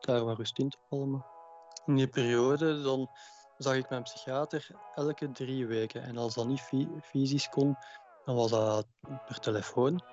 daar 0.00 0.24
wat 0.24 0.36
rust 0.36 0.58
in 0.58 0.68
te 0.68 0.78
palmen. 0.88 1.24
In 1.86 1.96
die 1.96 2.08
periode 2.08 2.82
dan 2.82 3.10
zag 3.58 3.74
ik 3.74 3.88
mijn 3.88 4.02
psychiater 4.02 4.68
elke 4.94 5.32
drie 5.32 5.66
weken. 5.66 6.02
En 6.02 6.16
als 6.16 6.34
dat 6.34 6.46
niet 6.46 6.60
fy- 6.60 7.00
fysisch 7.02 7.48
kon, 7.48 7.76
dan 8.24 8.34
was 8.34 8.50
dat 8.50 8.86
per 9.26 9.38
telefoon. 9.40 10.04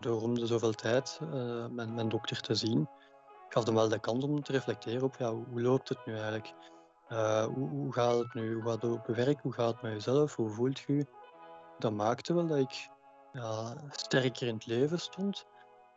Door 0.00 0.22
om 0.22 0.34
de 0.34 0.46
zoveel 0.46 0.72
tijd 0.72 1.18
eh, 1.22 1.66
mijn, 1.66 1.94
mijn 1.94 2.08
dokter 2.08 2.40
te 2.40 2.54
zien, 2.54 2.88
gaf 3.48 3.64
hem 3.64 3.74
wel 3.74 3.88
de 3.88 3.98
kans 3.98 4.24
om 4.24 4.42
te 4.42 4.52
reflecteren 4.52 5.02
op 5.02 5.16
ja, 5.18 5.32
hoe 5.32 5.62
loopt 5.62 5.88
het 5.88 6.06
nu 6.06 6.12
eigenlijk? 6.12 6.54
Eh, 7.08 7.44
hoe, 7.44 7.68
hoe, 7.68 7.92
gaat 7.92 8.18
het 8.18 8.34
nu? 8.34 8.54
Hoe 8.54 8.62
gaat 8.62 8.82
het 8.82 8.90
op 8.90 9.06
werk? 9.06 9.40
Hoe 9.40 9.52
gaat 9.52 9.72
het 9.72 9.82
met 9.82 9.92
jezelf? 9.92 10.36
Hoe 10.36 10.50
voelt 10.50 10.78
je? 10.78 11.06
Dat 11.78 11.92
maakte 11.92 12.34
wel 12.34 12.46
dat 12.46 12.58
ik 12.58 12.88
ja, 13.32 13.74
sterker 13.90 14.46
in 14.46 14.54
het 14.54 14.66
leven 14.66 15.00
stond 15.00 15.46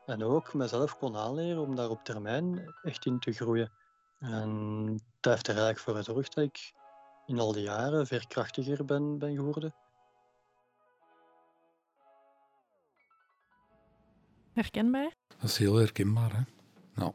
en 0.05 0.23
ook 0.23 0.53
mezelf 0.53 0.97
kon 0.97 1.15
aanleren 1.15 1.61
om 1.61 1.75
daar 1.75 1.89
op 1.89 2.03
termijn 2.03 2.73
echt 2.83 3.05
in 3.05 3.19
te 3.19 3.31
groeien. 3.31 3.71
En 4.19 4.87
dat 5.19 5.33
heeft 5.33 5.47
er 5.47 5.53
eigenlijk 5.53 5.79
voor 5.79 5.95
gezorgd 5.95 6.35
dat 6.35 6.43
ik 6.43 6.73
in 7.25 7.39
al 7.39 7.51
die 7.51 7.63
jaren 7.63 8.07
veerkrachtiger 8.07 8.85
ben, 8.85 9.17
ben 9.17 9.35
geworden. 9.35 9.75
Herkenbaar? 14.53 15.11
Dat 15.27 15.49
is 15.49 15.57
heel 15.57 15.75
herkenbaar, 15.75 16.35
hè? 16.35 16.41
Nou, 16.95 17.13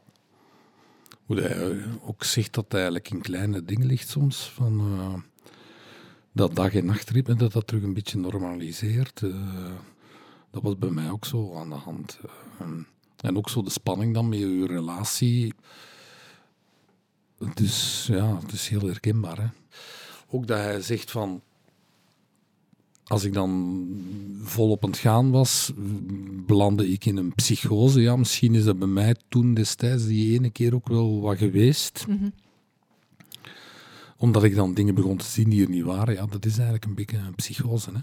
hoe 1.27 1.41
hij 1.41 1.71
eh, 1.71 2.07
ook 2.07 2.23
zegt 2.23 2.53
dat 2.53 2.63
het 2.63 2.73
eigenlijk 2.73 3.09
in 3.09 3.21
kleine 3.21 3.63
dingen 3.63 3.87
ligt 3.87 4.09
soms, 4.09 4.49
van 4.49 4.79
uh, 4.79 5.13
dat 6.31 6.55
dag- 6.55 6.73
en 6.73 6.85
nachtritme, 6.85 7.35
dat 7.35 7.51
dat 7.51 7.67
terug 7.67 7.83
een 7.83 7.93
beetje 7.93 8.17
normaliseert. 8.17 9.21
Uh, 9.21 9.71
dat 10.51 10.63
was 10.63 10.77
bij 10.77 10.89
mij 10.89 11.09
ook 11.09 11.25
zo 11.25 11.55
aan 11.55 11.69
de 11.69 11.75
hand. 11.75 12.19
en 13.17 13.37
ook 13.37 13.49
zo 13.49 13.61
de 13.61 13.69
spanning 13.69 14.13
dan 14.13 14.29
met 14.29 14.39
je 14.39 14.65
relatie. 14.67 15.53
Dus 17.53 18.07
ja, 18.11 18.39
het 18.39 18.51
is 18.51 18.67
heel 18.67 18.85
herkenbaar. 18.85 19.37
Hè. 19.37 19.47
Ook 20.29 20.47
dat 20.47 20.57
hij 20.57 20.81
zegt 20.81 21.11
van, 21.11 21.41
als 23.07 23.23
ik 23.23 23.33
dan 23.33 23.85
volop 24.41 24.83
aan 24.83 24.89
het 24.89 24.99
gaan 24.99 25.31
was, 25.31 25.71
belandde 26.45 26.89
ik 26.89 27.05
in 27.05 27.17
een 27.17 27.35
psychose. 27.35 28.01
Ja, 28.01 28.15
misschien 28.15 28.55
is 28.55 28.63
dat 28.63 28.79
bij 28.79 28.87
mij 28.87 29.15
toen 29.27 29.53
destijds 29.53 30.05
die 30.05 30.33
ene 30.33 30.49
keer 30.49 30.75
ook 30.75 30.87
wel 30.87 31.21
wat 31.21 31.37
geweest. 31.37 32.05
Mm 32.07 32.33
Omdat 34.17 34.43
ik 34.43 34.55
dan 34.55 34.73
dingen 34.73 34.95
begon 34.95 35.17
te 35.17 35.25
zien 35.25 35.49
die 35.49 35.63
er 35.63 35.69
niet 35.69 35.83
waren. 35.83 36.13
Ja, 36.13 36.25
dat 36.25 36.45
is 36.45 36.53
eigenlijk 36.53 36.85
een 36.85 36.95
beetje 36.95 37.17
een 37.17 37.35
psychose. 37.35 37.91
Hè. 37.91 37.99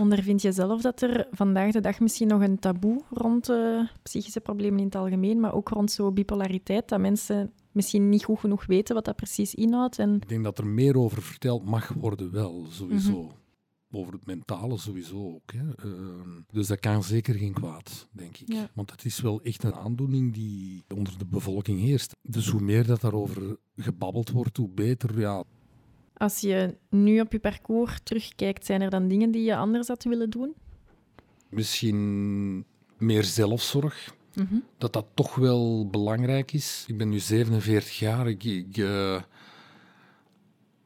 Ondervind 0.00 0.42
je 0.42 0.52
zelf 0.52 0.80
dat 0.80 1.02
er 1.02 1.26
vandaag 1.30 1.72
de 1.72 1.80
dag 1.80 2.00
misschien 2.00 2.28
nog 2.28 2.42
een 2.42 2.58
taboe 2.58 3.02
rond 3.10 3.50
uh, 3.50 3.80
psychische 4.02 4.40
problemen 4.40 4.78
in 4.78 4.84
het 4.84 4.94
algemeen, 4.94 5.40
maar 5.40 5.54
ook 5.54 5.68
rond 5.68 5.90
zo 5.90 6.12
bipolariteit, 6.12 6.88
dat 6.88 7.00
mensen 7.00 7.52
misschien 7.72 8.08
niet 8.08 8.24
goed 8.24 8.38
genoeg 8.38 8.66
weten 8.66 8.94
wat 8.94 9.04
dat 9.04 9.16
precies 9.16 9.54
inhoudt? 9.54 9.98
En... 9.98 10.14
Ik 10.14 10.28
denk 10.28 10.44
dat 10.44 10.58
er 10.58 10.66
meer 10.66 10.98
over 10.98 11.22
verteld 11.22 11.64
mag 11.64 11.88
worden 11.88 12.32
wel, 12.32 12.66
sowieso. 12.70 13.22
Mm 13.22 13.44
over 13.90 14.12
het 14.12 14.26
mentale 14.26 14.78
sowieso 14.78 15.34
ook. 15.34 15.52
Hè. 15.52 15.74
Ehm, 15.88 16.40
dus 16.50 16.66
dat 16.66 16.80
kan 16.80 17.02
zeker 17.02 17.34
geen 17.34 17.52
kwaad, 17.52 18.08
denk 18.10 18.36
ik. 18.36 18.68
Want 18.74 18.90
het 18.90 19.04
is 19.04 19.20
wel 19.20 19.42
echt 19.42 19.62
een 19.62 19.74
aandoening 19.74 20.34
die 20.34 20.84
onder 20.94 21.18
de 21.18 21.26
bevolking 21.26 21.80
heerst. 21.80 22.16
Dus 22.22 22.48
hoe 22.48 22.60
meer 22.60 22.86
dat 22.86 23.00
daarover 23.00 23.56
gebabbeld 23.76 24.30
wordt, 24.30 24.56
hoe 24.56 24.68
beter. 24.68 25.20
Ja. 25.20 25.44
Als 26.16 26.40
je 26.40 26.76
nu 26.88 27.20
op 27.20 27.32
je 27.32 27.38
parcours 27.38 28.00
terugkijkt, 28.02 28.66
zijn 28.66 28.80
er 28.80 28.90
dan 28.90 29.08
dingen 29.08 29.30
die 29.30 29.42
je 29.42 29.56
anders 29.56 29.88
had 29.88 30.04
willen 30.04 30.30
doen? 30.30 30.54
Misschien 31.48 32.64
meer 32.98 33.24
zelfzorg. 33.24 34.14
Mhm. 34.34 34.54
Dat 34.78 34.92
dat 34.92 35.06
toch 35.14 35.34
wel 35.34 35.88
belangrijk 35.90 36.52
is. 36.52 36.84
Ik 36.86 36.98
ben 36.98 37.08
nu 37.08 37.18
47 37.18 37.98
jaar. 37.98 38.28
Ik, 38.28 38.44
ik 38.44 38.76
uh, 38.76 39.22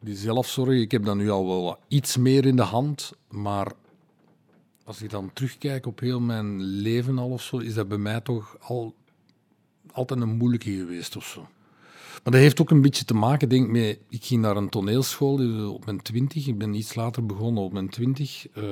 die 0.00 0.16
zelfzorg, 0.16 0.78
ik 0.78 0.90
heb 0.90 1.04
dat 1.04 1.16
nu 1.16 1.30
al 1.30 1.46
wel 1.46 1.78
iets 1.88 2.16
meer 2.16 2.46
in 2.46 2.56
de 2.56 2.62
hand, 2.62 3.12
maar 3.28 3.72
als 4.84 5.02
ik 5.02 5.10
dan 5.10 5.30
terugkijk 5.32 5.86
op 5.86 6.00
heel 6.00 6.20
mijn 6.20 6.60
leven 6.60 7.18
al 7.18 7.30
of 7.30 7.42
zo, 7.42 7.58
is 7.58 7.74
dat 7.74 7.88
bij 7.88 7.98
mij 7.98 8.20
toch 8.20 8.56
al, 8.60 8.94
altijd 9.92 10.20
een 10.20 10.36
moeilijke 10.36 10.70
geweest 10.70 11.16
of 11.16 11.24
zo. 11.24 11.48
Maar 12.22 12.32
dat 12.32 12.42
heeft 12.42 12.60
ook 12.60 12.70
een 12.70 12.82
beetje 12.82 13.04
te 13.04 13.14
maken, 13.14 13.48
denk 13.48 13.64
ik, 13.64 13.70
met... 13.70 13.98
Ik 14.08 14.24
ging 14.24 14.40
naar 14.40 14.56
een 14.56 14.68
toneelschool 14.68 15.40
eh, 15.40 15.72
op 15.72 15.84
mijn 15.84 16.02
twintig. 16.02 16.46
Ik 16.46 16.58
ben 16.58 16.74
iets 16.74 16.94
later 16.94 17.26
begonnen 17.26 17.62
op 17.62 17.72
mijn 17.72 17.88
twintig. 17.88 18.46
Uh, 18.56 18.64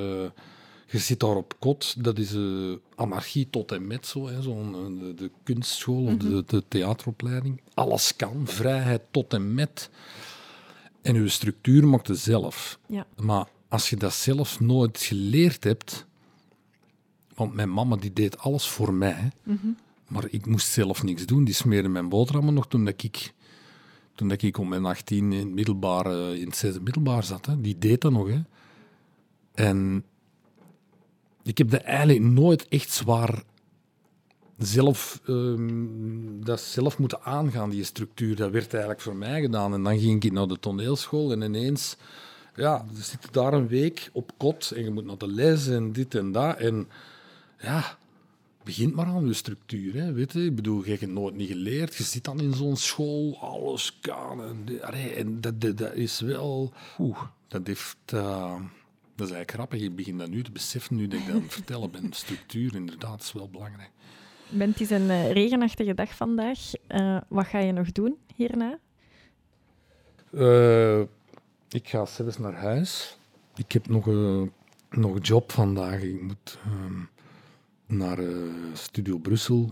je 0.87 0.99
zit 0.99 1.21
daar 1.21 1.37
op 1.37 1.55
kot. 1.59 2.05
Dat 2.05 2.19
is 2.19 2.35
uh, 2.35 2.77
anarchie 2.95 3.51
tot 3.51 3.73
en 3.73 3.87
met 3.87 4.07
zo. 4.07 4.27
Hè, 4.27 4.43
zo 4.43 4.71
de, 4.71 5.15
de, 5.15 5.31
kunstschool 5.43 6.05
of 6.05 6.17
de, 6.17 6.29
mhm. 6.29 6.43
de 6.47 6.63
theateropleiding. 6.69 7.61
Alles 7.75 8.17
kan. 8.17 8.43
Vrijheid 8.45 9.03
tot 9.11 9.33
en 9.33 9.55
met. 9.55 9.91
En 11.03 11.15
je 11.15 11.29
structuur 11.29 11.89
maakt 11.89 12.09
het 12.09 12.19
zelf. 12.19 12.79
Ja. 12.87 13.07
Maar 13.17 13.49
als 13.69 13.91
je 13.91 13.97
dat 13.97 14.13
zelf 14.13 14.61
nooit 14.61 15.01
geleerd 15.01 15.65
hebt... 15.65 16.07
Want 17.35 17.55
mijn 17.55 17.73
mama 17.73 17.97
die 17.97 18.13
deed 18.13 18.39
alles 18.39 18.69
voor 18.69 18.95
mij. 18.95 19.33
Mm 19.43 19.77
Maar 20.09 20.25
ik 20.31 20.47
moest 20.47 20.69
zelf 20.69 21.03
niks 21.03 21.27
doen. 21.27 21.45
Die 21.45 21.55
smeerde 21.55 21.89
mijn 21.89 22.09
boterhammen 22.09 22.55
nog 22.55 22.69
toen 22.69 22.85
dat 22.85 23.03
ik... 23.03 23.33
Toen 24.15 24.29
dat 24.29 24.43
ik 24.43 24.59
om 24.59 24.69
mijn 24.69 24.85
18 24.85 25.33
in 25.33 25.39
het 25.39 25.49
middelbaar, 25.49 26.35
in 26.37 26.47
het 26.47 26.57
zesde 26.57 26.81
middelbaar 26.81 27.25
zat. 27.25 27.47
Hè. 27.47 27.61
Die 27.61 27.79
deed 27.79 28.01
dat 28.01 28.13
nog. 28.13 28.29
Hè. 28.29 28.41
En 29.55 30.05
ik 31.43 31.59
heb 31.59 31.71
dat 31.71 31.81
eigenlijk 31.81 32.21
nooit 32.21 32.69
echt 32.69 32.91
zwaar 32.91 33.43
zelf, 34.59 35.21
um, 35.27 36.45
dat 36.45 36.61
zelf 36.61 36.99
moeten 36.99 37.23
aangaan, 37.23 37.71
die 37.71 37.85
structuur. 37.85 38.37
Dat 38.37 38.51
werd 38.51 38.71
eigenlijk 38.73 39.03
voor 39.03 39.17
mij 39.17 39.41
gedaan. 39.41 39.75
En 39.75 39.83
dan 39.83 39.99
ging 39.99 40.25
ik 40.25 40.33
naar 40.33 40.49
de 40.49 40.59
toneelschool 40.59 41.33
en 41.33 41.43
ineens 41.43 41.97
ja, 42.55 42.85
zit 42.95 43.33
daar 43.33 43.53
een 43.53 43.69
week 43.69 44.11
op 44.13 44.33
kot 44.37 44.71
en 44.71 44.85
je 44.85 44.91
moet 44.91 45.05
naar 45.05 45.19
de 45.19 45.29
les 45.29 45.67
en 45.67 45.93
dit 45.93 46.15
en 46.15 46.33
dat. 46.33 46.57
En 46.57 46.89
ja, 47.59 47.99
begint 48.65 48.95
maar 48.95 49.07
aan 49.07 49.27
je 49.27 49.33
structuur. 49.33 49.95
Hè, 49.95 50.13
weet 50.13 50.33
je? 50.33 50.45
Ik 50.45 50.55
bedoel, 50.55 50.85
je 50.85 50.91
hebt 50.91 51.13
nooit 51.13 51.35
niet 51.35 51.49
geleerd. 51.49 51.95
Je 51.95 52.03
zit 52.03 52.25
dan 52.25 52.41
in 52.41 52.55
zo'n 52.55 52.77
school, 52.77 53.39
alles 53.41 53.99
kan. 54.01 54.43
En, 54.43 54.83
en 55.17 55.41
dat, 55.41 55.61
dat, 55.61 55.95
is 55.95 56.21
wel... 56.21 56.73
Oeh, 56.99 57.23
dat 57.49 57.67
heeft... 57.67 57.97
Uh, 58.15 58.55
dat 59.15 59.27
is 59.27 59.33
eigenlijk 59.35 59.51
grappig. 59.51 59.81
Ik 59.81 59.97
begin 59.97 60.19
dat 60.19 60.29
nu 60.29 60.43
te 60.43 60.51
beseffen, 60.51 60.97
nu 60.97 61.09
dat 61.09 61.21
ik 61.21 61.27
dat 61.27 61.35
aan 61.35 61.43
het 61.43 61.53
vertellen 61.53 61.91
ben. 61.91 62.13
Structuur, 62.13 62.75
inderdaad, 62.75 63.23
is 63.23 63.33
wel 63.33 63.49
belangrijk. 63.49 63.91
Bent, 64.51 64.79
het 64.79 64.81
is 64.81 64.91
een 64.91 65.09
uh, 65.11 65.33
regenachtige 65.33 65.95
dag 65.95 66.15
vandaag. 66.15 66.59
Uh, 66.89 67.21
wat 67.29 67.47
ga 67.47 67.59
je 67.59 67.73
nog 67.73 67.93
doen 67.93 68.17
hierna? 68.35 68.79
Uh, 70.31 71.01
ik 71.69 71.89
ga 71.89 72.05
zelfs 72.05 72.39
naar 72.39 72.55
huis. 72.55 73.19
Ik 73.57 73.73
heb 73.73 73.89
nog 73.89 74.07
een, 74.07 74.53
nog 74.91 75.19
job 75.21 75.53
vandaag. 75.53 76.03
Ik 76.03 76.23
moet 76.23 76.59
ehm, 76.65 77.03
naar 77.99 78.19
Studio 78.73 79.19
Brussel 79.19 79.71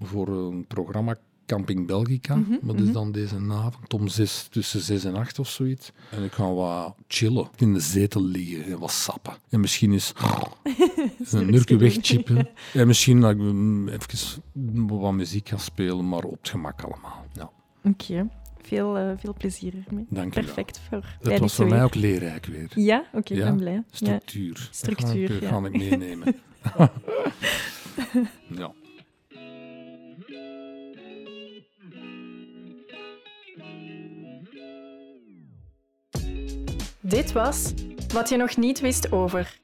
voor 0.00 0.28
een 0.28 0.66
programma 0.66 1.16
Camping 1.50 1.86
Belgica. 1.86 2.34
Mm 2.34 2.44
-hmm, 2.44 2.58
dat 2.62 2.80
is 2.80 2.92
dan 2.92 3.12
deze 3.12 3.36
avond 3.50 3.94
om 3.94 4.08
zes, 4.08 4.46
tussen 4.50 4.80
zes 4.80 5.04
en 5.04 5.14
acht 5.14 5.38
of 5.38 5.48
zoiets. 5.48 5.92
En 6.10 6.24
ik 6.24 6.32
ga 6.32 6.52
wat 6.52 6.94
chillen, 7.08 7.48
in 7.56 7.72
de 7.72 7.80
zetel 7.80 8.24
liggen 8.24 8.64
en 8.64 8.78
wat 8.78 8.90
sappen. 8.90 9.32
En 9.48 9.60
misschien 9.60 9.92
eens 9.92 10.12
een 11.30 11.50
nurken 11.50 11.78
wegchippen. 11.78 12.48
en 12.74 12.86
misschien 12.86 13.20
dat 13.20 13.30
ik 13.30 13.40
even 13.40 14.86
wat 14.86 15.12
muziek 15.12 15.48
ga 15.48 15.56
spelen, 15.56 16.08
maar 16.08 16.24
op 16.24 16.38
het 16.38 16.48
gemak 16.48 16.82
allemaal. 16.82 17.24
Ja. 17.32 17.50
Oké. 17.84 18.28
Veel, 18.62 18.98
uh, 18.98 19.12
veel 19.16 19.34
plezier 19.38 19.74
ermee. 19.88 20.06
Dank 20.08 20.32
Perfect 20.32 20.80
voor 20.88 21.04
Het 21.20 21.38
was 21.38 21.54
voor 21.54 21.68
mij 21.68 21.84
ook 21.84 21.94
leerrijk 21.94 22.46
weer. 22.46 22.70
Ja? 22.74 23.04
Oké, 23.12 23.18
okay, 23.18 23.36
ja? 23.36 23.44
ben 23.44 23.56
blij. 23.56 23.82
Structuur. 23.90 24.56
Ja. 24.56 24.68
Structuur, 24.70 25.28
dat 25.28 25.48
ga, 25.48 25.58
ik, 25.58 25.62
ja. 25.62 25.68
ik 25.68 25.78
meenemen. 25.98 26.36
ja. 28.48 28.72
Dit 37.10 37.32
was 37.32 37.72
Wat 38.14 38.28
je 38.28 38.36
nog 38.36 38.56
niet 38.56 38.80
wist 38.80 39.12
over. 39.12 39.58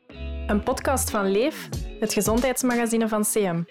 Een 0.46 0.62
podcast 0.62 1.10
van 1.10 1.30
Leef, 1.30 1.68
het 2.00 2.12
gezondheidsmagazine 2.12 3.08
van 3.08 3.22
CM. 3.22 3.62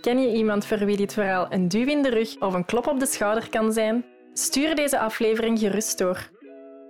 Ken 0.00 0.20
je 0.20 0.36
iemand 0.36 0.66
voor 0.66 0.78
wie 0.78 0.96
dit 0.96 1.12
verhaal 1.12 1.46
een 1.50 1.68
duw 1.68 1.86
in 1.86 2.02
de 2.02 2.08
rug 2.08 2.40
of 2.40 2.54
een 2.54 2.64
klop 2.64 2.86
op 2.86 2.98
de 3.00 3.06
schouder 3.06 3.48
kan 3.48 3.72
zijn? 3.72 4.04
Stuur 4.32 4.74
deze 4.74 4.98
aflevering 4.98 5.58
gerust 5.58 5.98
door. 5.98 6.30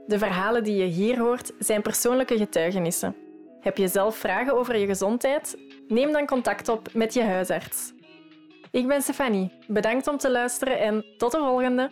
De 0.07 0.19
verhalen 0.19 0.65
die 0.65 0.77
je 0.77 0.85
hier 0.85 1.19
hoort 1.19 1.53
zijn 1.59 1.83
persoonlijke 1.83 2.37
getuigenissen. 2.37 3.17
Heb 3.61 3.77
je 3.77 3.89
zelf 3.89 4.17
vragen 4.17 4.57
over 4.57 4.77
je 4.77 4.87
gezondheid? 4.87 5.59
Neem 5.89 6.13
dan 6.13 6.27
contact 6.27 6.69
op 6.69 6.89
met 6.93 7.15
je 7.15 7.23
huisarts. 7.23 7.93
Ik 8.71 8.87
ben 8.87 9.03
Stefanie. 9.03 9.53
Bedankt 9.67 10.07
om 10.07 10.17
te 10.17 10.31
luisteren 10.31 10.79
en 10.79 11.05
tot 11.17 11.33
de 11.33 11.39
volgende. 11.39 11.91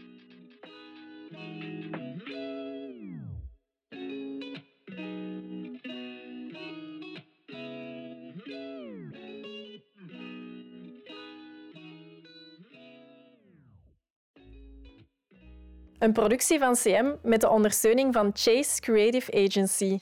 Een 16.04 16.12
productie 16.12 16.58
van 16.58 16.74
CM 16.74 17.12
met 17.22 17.40
de 17.40 17.48
ondersteuning 17.48 18.14
van 18.14 18.30
Chase 18.34 18.80
Creative 18.80 19.44
Agency. 19.44 19.98